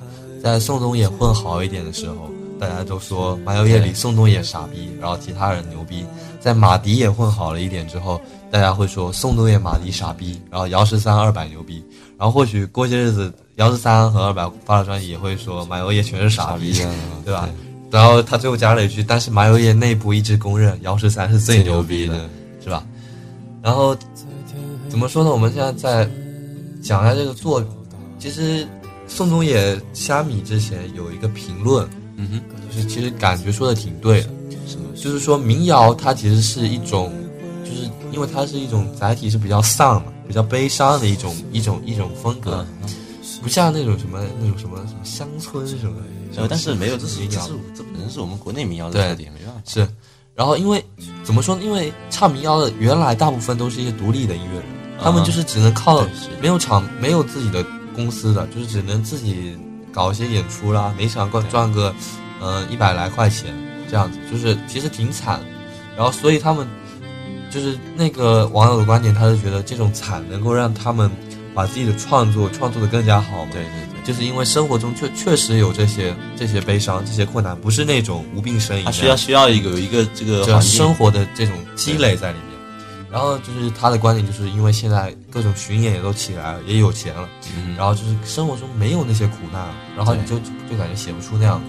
[0.42, 6.06] 在宋冬野混好一点的时候，大家都说麻油夜里宋冬野傻逼，然后其他人牛逼。
[6.40, 8.20] 在马迪也混好了一点之后，
[8.50, 11.84] 大家会说宋冬野、马迪傻逼，然后姚十三、二百牛逼。
[12.18, 16.72] 然后或许过些日子，姚十三和二百发了专辑也会说马友业全是傻逼，
[17.24, 17.48] 对吧？
[17.90, 22.28] 然后他最后加了一句：“但是马友业内部一直公认姚十三是最牛逼的，
[22.62, 22.86] 是吧？”
[23.62, 23.96] 然后
[24.88, 25.30] 怎么说呢？
[25.30, 26.10] 我们现在在
[26.82, 27.64] 讲一下这个作，
[28.18, 28.66] 其实
[29.08, 34.30] 宋冬野虾米之前有一个评论，嗯哼，就是其实感觉说的挺对的？
[35.00, 37.12] 就是说民谣它其实是一种，
[37.64, 42.66] 就是因为它是一种载体是比较丧嘛，比较悲伤的一种一种一种风格，
[43.42, 45.96] 不像那种什么那种什么什么乡村什么。
[46.36, 49.60] 呃，但是没有，这是民谣这是这本身是我们国内民谣的对特点，没办法。
[49.64, 49.88] 是，
[50.34, 50.84] 然后因为
[51.24, 51.62] 怎么说呢？
[51.64, 54.64] 因为唱民谣的原来大部分都是一些独立的音乐人，
[55.02, 56.06] 他们就是只能靠
[56.40, 59.56] 没有厂没有自己的公司的，就是只能自己
[59.92, 61.92] 搞一些演出啦，每场赚赚个
[62.40, 63.52] 呃一百来块钱
[63.90, 65.40] 这样子，就是其实挺惨。
[65.96, 66.66] 然后所以他们
[67.50, 71.10] 就是那个网友的观点，他是觉得这种惨能够让他们
[71.54, 73.50] 把自己的创作创作的更加好嘛。
[73.52, 78.84] 对对对，就是因为生活中确确实有这些这些悲伤、这些困难，不是那种无病呻吟的。
[78.84, 82.46] 他需要需要一个有一个这个生活的这种积累在里面。
[83.10, 91.60] 然后就是他的观点，就是因为现在各种巡演也都起来了，也有钱了，嗯然后就是生活中没有那些苦难了，然后你就就感觉写不出那样。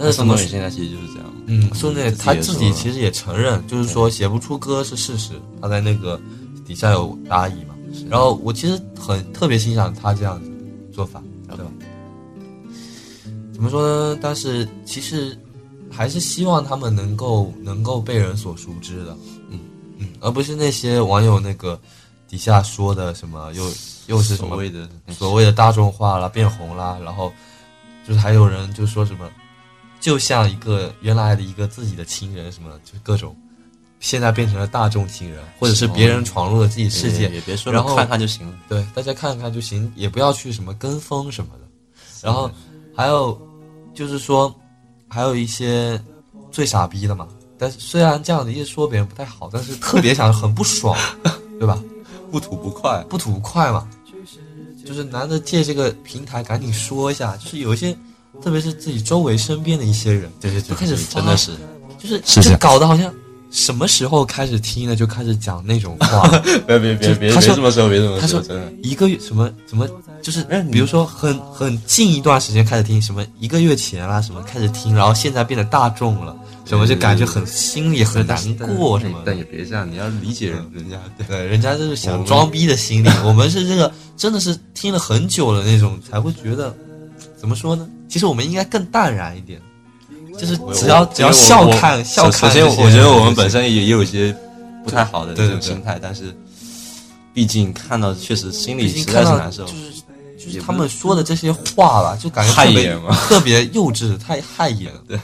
[0.00, 0.36] 但是怎么说？
[0.36, 1.32] 宋冬野现在其实就是这样。
[1.46, 6.18] 嗯，宋冬野他自己其实实也承认，就是说写不出歌是事实，他在那个
[6.66, 7.74] 底下有答疑嘛。
[8.08, 10.56] 然后我其实很特别欣赏他这样子的
[10.94, 11.70] 做法，对吧？
[13.52, 14.18] 怎么说呢？
[14.22, 15.36] 但是其实
[15.90, 19.14] 还是希望他们能够能够被人所熟知的，
[19.50, 19.58] 嗯
[19.98, 21.78] 嗯，而不是那些网友那个
[22.26, 23.64] 底下说的什么又
[24.06, 27.30] 又是什么所谓的所谓的大众化啦、变红啦，然后
[28.06, 29.28] 就是还有人就说什么，
[30.00, 33.36] 就像一个原来的一个自己的亲人什么，就是各种，
[34.00, 38.54] 现在变成了大众亲人，或者是别人闯入了自己世界，也别说了，然后看看就行了。
[38.68, 41.60] 对，大家看看就行，也不要去什么跟风什么的。
[42.22, 42.50] 然后
[42.96, 43.40] 还有
[43.94, 44.54] 就是说，
[45.08, 46.02] 还有一些
[46.50, 47.28] 最傻逼的嘛。
[47.58, 50.96] 但是虽然这样子一说别人不太好，但是特别想很不爽，
[51.60, 51.78] 对吧？
[52.30, 53.86] 不吐不快，不吐不快嘛，
[54.86, 57.94] 就是难得借这个平台赶紧说一下，就是有一些，
[58.42, 61.52] 特别是自己周围身边的一些人，对对就开始真的是，
[61.98, 63.12] 就是就搞得好像
[63.50, 66.28] 什么时候开始听呢，就开始讲那种话，
[66.66, 68.72] 别别别别他说别这么说，别这么他说真的。
[68.82, 69.88] 一个月什么什么，
[70.22, 76.34] 就是比如说很很近一段时间开始听，什么一个月前啦，什么开始听，然后现在变得大众了，
[76.64, 79.36] 什么就感觉很心里很难过什么但。
[79.36, 80.96] 也别这样，你要理解人人家。
[81.18, 86.74] 对对，人家就是想装逼的心理，我们是这个真的是听了很久了那种，才会觉得
[87.36, 87.86] 怎么说呢？
[88.10, 89.60] 其实我们应该更淡然一点，
[90.36, 92.84] 就是只要只要笑看笑看首先，看。
[92.84, 94.36] 我觉得我们本身也也有一些
[94.84, 96.36] 不太好的这种心态，但是
[97.32, 99.72] 毕竟看到确实心里实在是难受就。
[99.72, 99.90] 是
[100.42, 102.98] 就是他们说的这些话吧，就感觉害特别
[103.28, 105.00] 特别幼稚，太害眼了。
[105.06, 105.20] 对，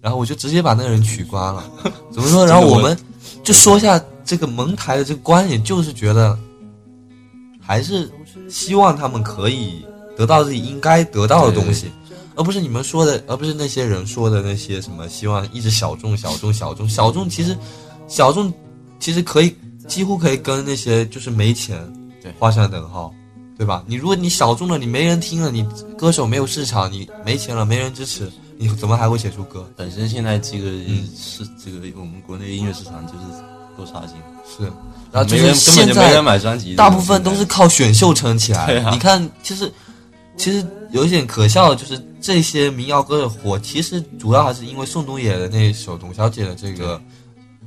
[0.00, 1.64] 然后我就直接把那个人取关了。
[2.12, 2.44] 怎么说？
[2.44, 2.98] 然后我们
[3.44, 6.36] 就说一下这个蒙台的这个观点，就是觉得
[7.64, 8.10] 还是
[8.50, 9.86] 希望他们可以
[10.18, 11.92] 得到自己应该得到的东西，
[12.36, 17.28] 而不是你们说的，而不是那些人说的那些什么希望一直小众、小众、小众、小众。
[17.28, 17.56] 其实
[18.06, 18.52] 小众
[19.00, 19.54] 其实可以
[19.88, 21.82] 几乎可以跟那些就是没钱
[22.22, 23.12] 对画上等号。
[23.58, 23.82] 对吧？
[23.86, 25.66] 你如果你小众了，你没人听了，你
[25.96, 29.66] 歌手没有市场，你没钱了，没人支持，你怎么还会写出歌？
[29.74, 33.24] 本身现在这个嗯是这个我们国内音乐市场就是
[33.74, 34.14] 够差劲，
[34.44, 34.64] 是，
[35.10, 39.72] 然后就是现根本就没人在买专辑，大部分都是靠选秀撑起来你看，其实
[40.36, 47.00] 其实有一点可笑的，就是这些民谣歌的火，其实主要还是因为宋冬野的那一首董小姐的这个，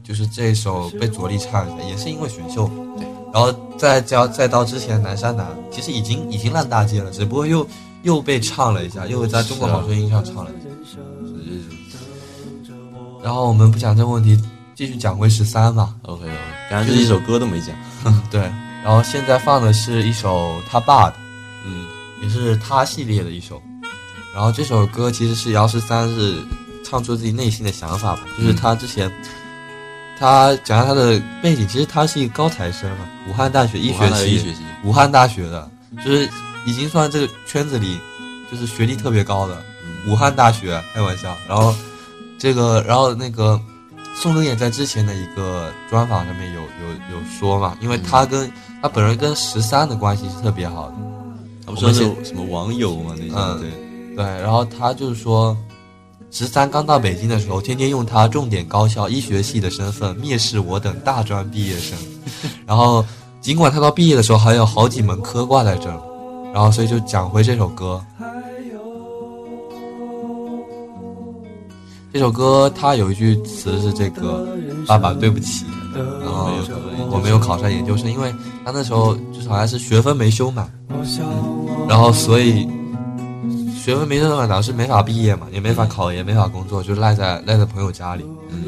[0.04, 2.70] 就是这一首被着力唱一下，也是因为选秀。
[2.98, 7.66] 对，然后再加再到之前南山南，其实已经已经烂大街了，只不过又
[8.04, 10.70] 又被唱了一下，又在中国好声音上唱了一下。
[13.24, 14.38] 然后我们不讲这个问题，
[14.76, 15.96] 继续讲回十三吧。
[16.02, 16.34] OK OK，
[16.70, 17.74] 感觉就是一首歌都没讲，
[18.30, 18.42] 对，
[18.84, 21.16] 然后现在放的是一首他爸的，
[21.66, 21.88] 嗯，
[22.22, 23.62] 也是他系列的一首。
[24.40, 26.38] 然后这首歌其实是姚十三是
[26.82, 29.12] 唱出自己内心的想法吧，就是他之前，
[30.18, 36.30] 他讲下他的背景，其实他是一个高材生嘛，武汉大学医学武汉的系，医学系，武汉大学的，就是
[36.66, 38.00] 已经算这个圈子里
[38.50, 39.62] 就是学历特别高的，
[40.08, 41.36] 武汉大学开玩笑。
[41.46, 41.76] 然后
[42.38, 43.60] 这个，然后那个
[44.16, 48.50] 宋冬野在之前的一个专访上面有有有说嘛，因为他跟、
[48.82, 50.96] 他本人跟十三的关系是特别好的，
[51.66, 53.70] 他不说是什么网友嘛那嗯，对，
[54.20, 55.56] 对，然后他就是说，
[56.30, 61.98] 十三刚到北京的时候，天天用他重点高校医学系的身份蔑视我等大专毕业生。
[62.68, 63.06] 然后，
[63.40, 65.98] 尽管他到毕业的时候还有好几门科挂在这儿，
[66.54, 68.04] 然后所以就讲回这首歌。
[72.12, 74.46] 这首歌它有一句词是这个
[74.86, 75.64] “爸爸对不起”，
[75.96, 76.50] 然后
[77.10, 80.70] 我没有考上研究生，因为他那时候就是好像是学分没修满，
[81.88, 82.68] 然后所以
[83.80, 88.24] 学分没修满导致没法毕业嘛，也没法考研，没法工作，就赖在赖在朋友家里，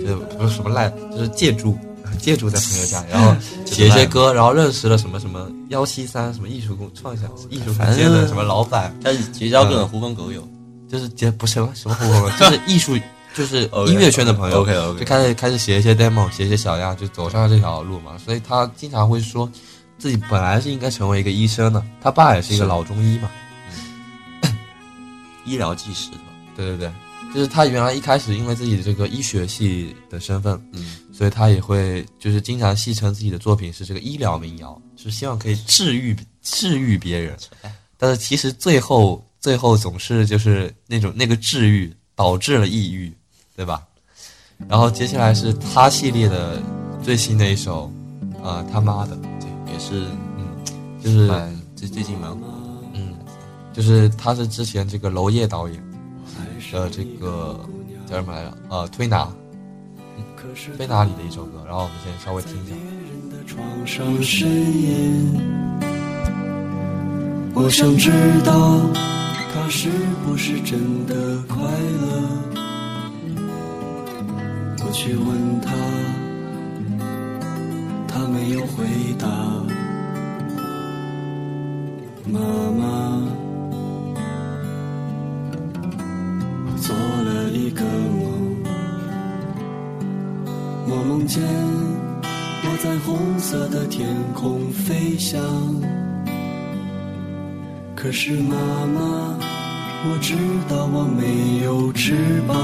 [0.05, 1.77] 就不是什么赖，就是借住
[2.19, 3.35] 借住在朋友家，然后
[3.65, 10.47] 写一些歌，然后认识了什么什么幺七三什么艺术工创想艺术空间的什么老板，开始结交各种狐朋狗友，
[10.89, 12.97] 就是结不是什么什么狐朋狗友，就是艺术。
[13.33, 18.17] 就是 音乐圈的朋友，OK OK，就开始开始写一些 demo，写一些小样，就走上了这条路嘛。
[18.17, 19.49] 所以他经常会说，
[19.97, 23.31] 自己本来是应该成为一个医生的，他爸也是一个老中医嘛，
[25.45, 26.09] 医疗技师，
[26.55, 26.91] 对对对，
[27.33, 37.37] 就是他原来一开始因为自己的这个医学系的身份，嗯，所以他也会就是经常戏称自己的作品是这个医疗民谣，是希望可以治愈治愈别人，
[37.97, 43.13] 但是其实最后最后总是就是那种那个治愈导致了抑郁。
[43.53, 43.83] 对吧？
[44.67, 46.59] 然后接下来是他系列的
[47.03, 47.91] 最新的一首，
[48.41, 50.07] 啊他妈的，对，也是，
[50.39, 50.47] 嗯，
[51.03, 51.27] 就是
[51.75, 52.50] 最最近蛮火，嗯，
[53.73, 55.83] 就是他是之前这个娄烨导演
[56.71, 57.59] 的这个
[58.05, 58.57] 叫什么来着？
[58.69, 59.27] 呃，推拿，
[60.77, 61.63] 推拿里的一首歌。
[61.65, 62.75] 然后我们先稍微听一下。
[67.53, 68.11] 我想知
[68.45, 68.81] 道
[69.53, 69.89] 他是
[70.25, 72.41] 不是真的快乐。
[74.93, 75.71] 去问他，
[78.09, 78.83] 他没有回
[79.17, 79.25] 答。
[82.27, 82.39] 妈
[82.77, 83.23] 妈，
[86.81, 88.57] 做了一个梦，
[90.89, 91.43] 我梦见
[92.63, 95.39] 我在红色的天空飞翔。
[97.95, 98.55] 可是妈
[98.95, 99.37] 妈，
[100.05, 100.35] 我知
[100.67, 102.57] 道我没有翅膀。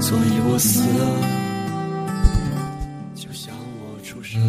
[0.00, 1.04] 所以我死了，
[3.14, 4.40] 就像我出生。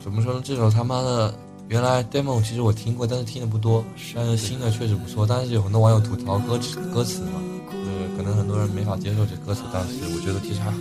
[0.00, 0.40] 怎么说呢？
[0.42, 1.34] 这首他妈的，
[1.70, 3.84] 原来 demo 其实我听过，但是听的不多。
[4.12, 5.24] 但是新的确实不错。
[5.24, 7.40] 但是有很多网友吐槽歌词歌词嘛，
[7.70, 9.62] 就是可能很多人没法接受这歌词。
[9.72, 10.76] 但是我觉得其实还好，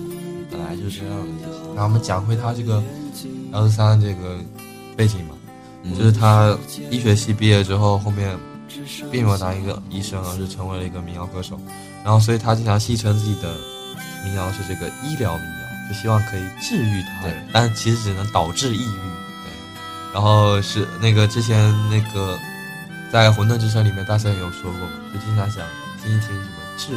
[0.50, 1.48] 本来就是这样的。
[1.76, 2.84] 然后我们讲回他这个
[3.54, 4.40] 幺十三这个
[4.98, 5.36] 背景嘛，
[5.96, 6.58] 就是他
[6.90, 8.36] 医学系毕业之后，后面
[9.12, 11.56] 并没有当一个医生，而是成为了一个民谣歌手。
[12.04, 13.54] 然后，所以他经常戏称自己的。
[14.22, 19.29] 民谣是这个医疗民谣，就希望可以治愈他人，但其实只能导致抑郁。
[20.10, 22.38] 对，然后是那个之前那个
[23.12, 25.66] 在《混沌之声》里面，大森有说过嘛，就经常想
[26.04, 26.88] 听一听什么治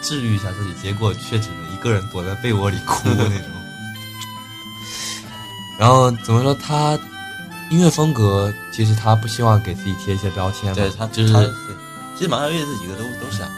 [0.00, 3.28] 治愈一下自己，结果却只能一个人躲在被窝里哭那种。
[5.78, 6.98] 然后怎么说他
[7.70, 11.32] 音乐风格，其实他不希望给自己贴一些标签，对他就是
[12.16, 13.50] 其实马小月这几个都都是啊。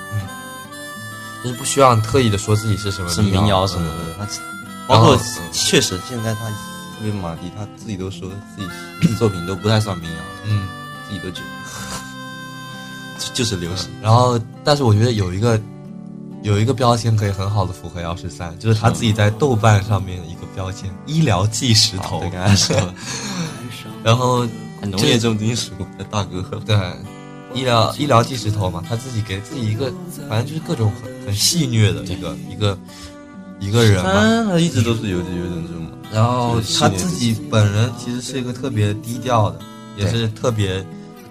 [1.43, 4.27] 就是不需要特意的说自己是什么是民谣什么的，他
[4.87, 5.19] 包括
[5.53, 6.47] 确实现在他
[6.97, 10.17] 特别马迪，他自己都说自己作品都不太算民谣，
[10.47, 10.67] 嗯，
[11.07, 11.47] 自己都觉得
[13.35, 13.91] 就是流行。
[14.01, 15.61] 然后，但是我觉得有一个
[16.43, 22.77] 有一个标签可以很好的符合幺十三，就是他自己在豆瓣上面的一个标签“医疗计时头”，刚才说，
[24.05, 24.47] 然后
[24.83, 26.77] 农业重金属的大哥，对。
[27.55, 29.93] 医疗医疗计时头嘛，他自己给自己一个，
[30.29, 32.77] 反正就是各种很很戏谑的一个一个
[33.61, 35.87] 一个人嘛，他一直都是有有点这种。
[36.15, 39.59] 然后他自己本人其实是一个特别低调的，
[39.99, 40.85] 也是特别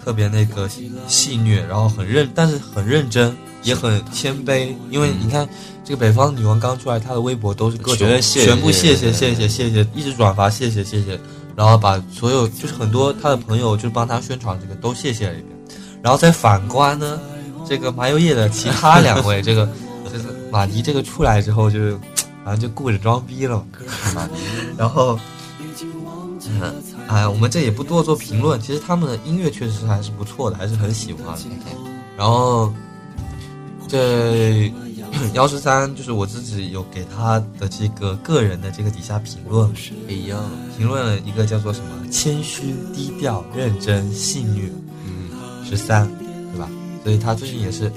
[0.03, 0.67] 特别那个
[1.07, 4.75] 戏谑，然后很认，但是很认真，也很谦卑。
[4.89, 5.47] 因为你看
[5.85, 11.17] 这个北方女王刚出来，她的微博都是各种全部谢谢谢谢谢谢，一直转发谢谢谢谢，
[11.55, 15.47] 然后把所有就是很多她的朋友就帮她宣传这个都谢谢了一遍。
[16.01, 17.17] 然后再反观呢，
[17.65, 19.65] 这个麻油叶的其他两位，这个
[20.11, 21.79] 就是马迪这个出来之后，就
[22.43, 23.65] 好像就顾着装逼了。
[24.77, 25.19] 然后，
[26.47, 26.73] 嗯，
[27.07, 28.59] 哎，我们这也不多做评论。
[28.59, 31.37] 其实他们的音乐确实还是不错的，还是很喜欢。
[32.17, 32.71] 然后，
[33.87, 34.71] 这
[35.33, 39.71] 幺十三就是我自己有给他的这个个人的这个底下评论，
[40.07, 40.39] 哎呀，
[40.77, 44.69] 评论了一个叫做什么谦虚、低调、认真、戏谑。
[45.65, 46.07] 十三，
[46.51, 46.69] 对吧？
[47.03, 47.91] 所以他最近也是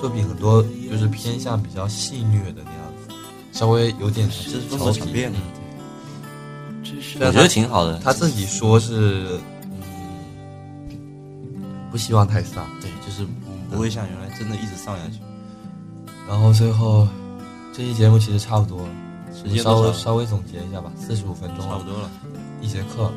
[0.00, 2.62] 作品很多，就是偏向比较戏谑的
[3.56, 5.38] 稍微有点就是风格转变了。
[7.18, 7.98] 我觉得挺好的。
[8.00, 11.00] 他自己说是，嗯
[11.90, 13.26] 不希望太丧，对，就是
[13.70, 15.18] 不会像原来真的一直丧下去。
[16.28, 17.08] 然后最后
[17.72, 18.88] 这期节目其实差不多了，
[19.32, 22.10] 时间稍微稍微总结一下吧，四十五分钟了差不，多了。
[22.60, 23.10] 一节课，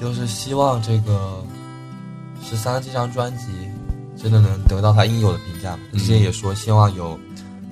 [0.00, 1.44] 就是希望这个
[2.42, 3.46] 十三这张专辑
[4.16, 7.18] 真的能得到他应有的评价之前也说希望有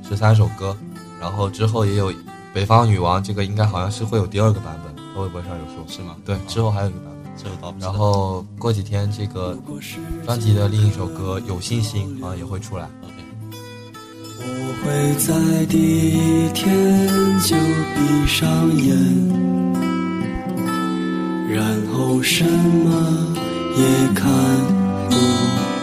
[0.09, 0.77] 十三首歌，
[1.23, 2.13] 然后之后也有
[2.53, 6.17] 《北方女王》，这个应该好像是会有第二个版本，在微博上有说，是吗？
[6.25, 7.13] 对，之后还有一个版本。
[7.37, 9.57] 这个倒不然后过几天这个
[10.25, 12.91] 专辑的另一首歌《有信心》好像也会出来。
[13.05, 13.15] OK，
[14.41, 17.57] 我会在第一天就
[17.95, 18.97] 闭上眼，
[21.49, 21.65] 然
[21.95, 23.37] 后什么
[23.77, 24.29] 也看
[25.09, 25.15] 不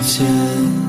[0.03, 0.88] 见。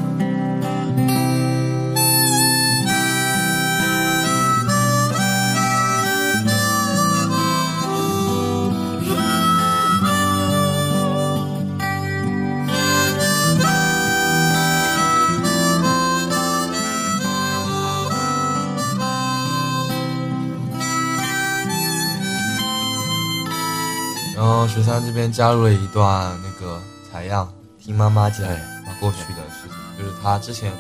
[25.05, 26.81] 这边加入了一段那个
[27.11, 28.41] 采样，听妈妈讲
[28.85, 30.73] 他过去的事情，就是他之前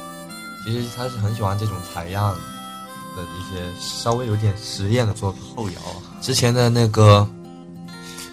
[0.64, 2.34] 其实他是很喜欢这种采样
[3.16, 5.42] 的一些稍微有点实验的作品。
[5.54, 7.28] 后摇啊，之前的那个，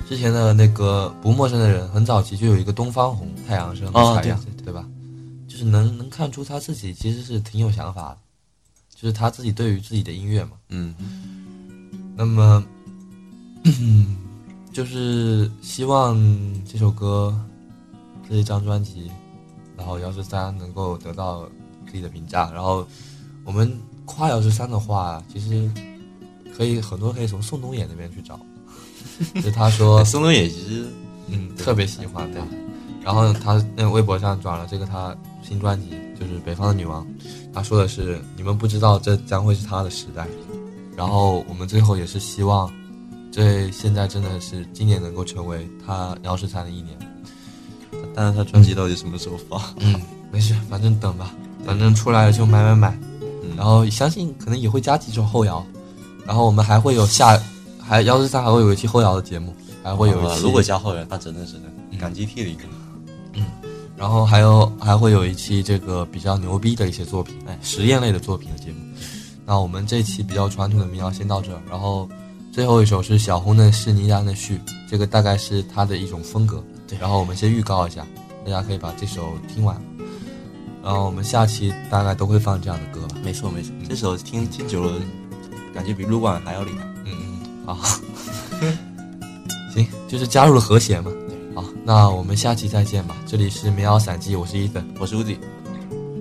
[0.07, 4.85] 之前的那个不陌生的人，很早期就有一个东方红太阳升采样，对对吧？
[5.47, 8.17] 就是能能看出他自己其实是挺有想法的，
[8.95, 10.51] 就是他自己对于自己的音乐嘛。
[10.69, 10.93] 嗯，
[12.15, 12.63] 那么，
[14.77, 16.15] 就是希望
[16.63, 17.35] 这首歌
[18.29, 19.09] 这一张专辑，
[19.75, 21.49] 然后幺十三能够得到
[21.87, 22.51] 自己的评价。
[22.53, 22.87] 然后
[23.43, 23.75] 我们
[24.05, 25.67] 夸幺十三的话，其实
[26.55, 28.39] 可以很多可以从宋冬野那边去找，
[29.41, 30.85] 就他说宋冬野其实
[31.25, 32.39] 嗯特别喜欢他，
[33.03, 37.03] 然后他那个微博上转了这个他新专辑，就是《北方的女王》，
[37.51, 40.27] 他说的是你们不知道这将会是他的时代。
[40.95, 42.71] 然后我们最后也是希望，
[43.37, 46.97] 这现在真的是今年能够成为他幺十三的一年。
[48.15, 49.61] 但是他专辑到底什么时候发？
[49.77, 52.99] 嗯，没事，反正等吧，反正出来了就买买买。
[53.43, 55.63] 嗯然后相信可能也会加几首后摇，
[56.25, 57.39] 然后我们还会有下，
[57.79, 61.57] 还幺十三还会有一期后摇的节目，还会有一期，啊如果加后摇，那真的是
[61.99, 62.57] 感激涕零。
[63.33, 63.45] 嗯
[63.95, 68.77] 然后还有还会有一期这个比较牛逼的一些作品，哎，实验类的作品的节目。
[69.45, 72.09] 那我们这期比较传统的民谣先到这儿，然后
[72.51, 74.55] 最后一首是小红的《是尼达的序》，
[74.89, 76.63] 这个大概是他的一种风格。
[76.87, 78.05] 对然后我们先预告一下，
[78.43, 79.79] 大家可以把这首听完。
[80.83, 83.17] 然后我们下期大概都会放这样的歌吧。
[83.23, 84.99] 没错没错，这首听听久了，
[85.73, 86.87] 感觉比撸管还要厉害。
[87.05, 87.77] 嗯嗯，好，
[89.75, 91.11] 行，就是加入了和弦嘛。
[91.53, 93.15] 好，那我们下期再见吧。
[93.25, 95.37] 这里是棉袄散记，我是伊森，我是 Uzi。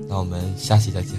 [0.08, 1.14] 那我们下期再见。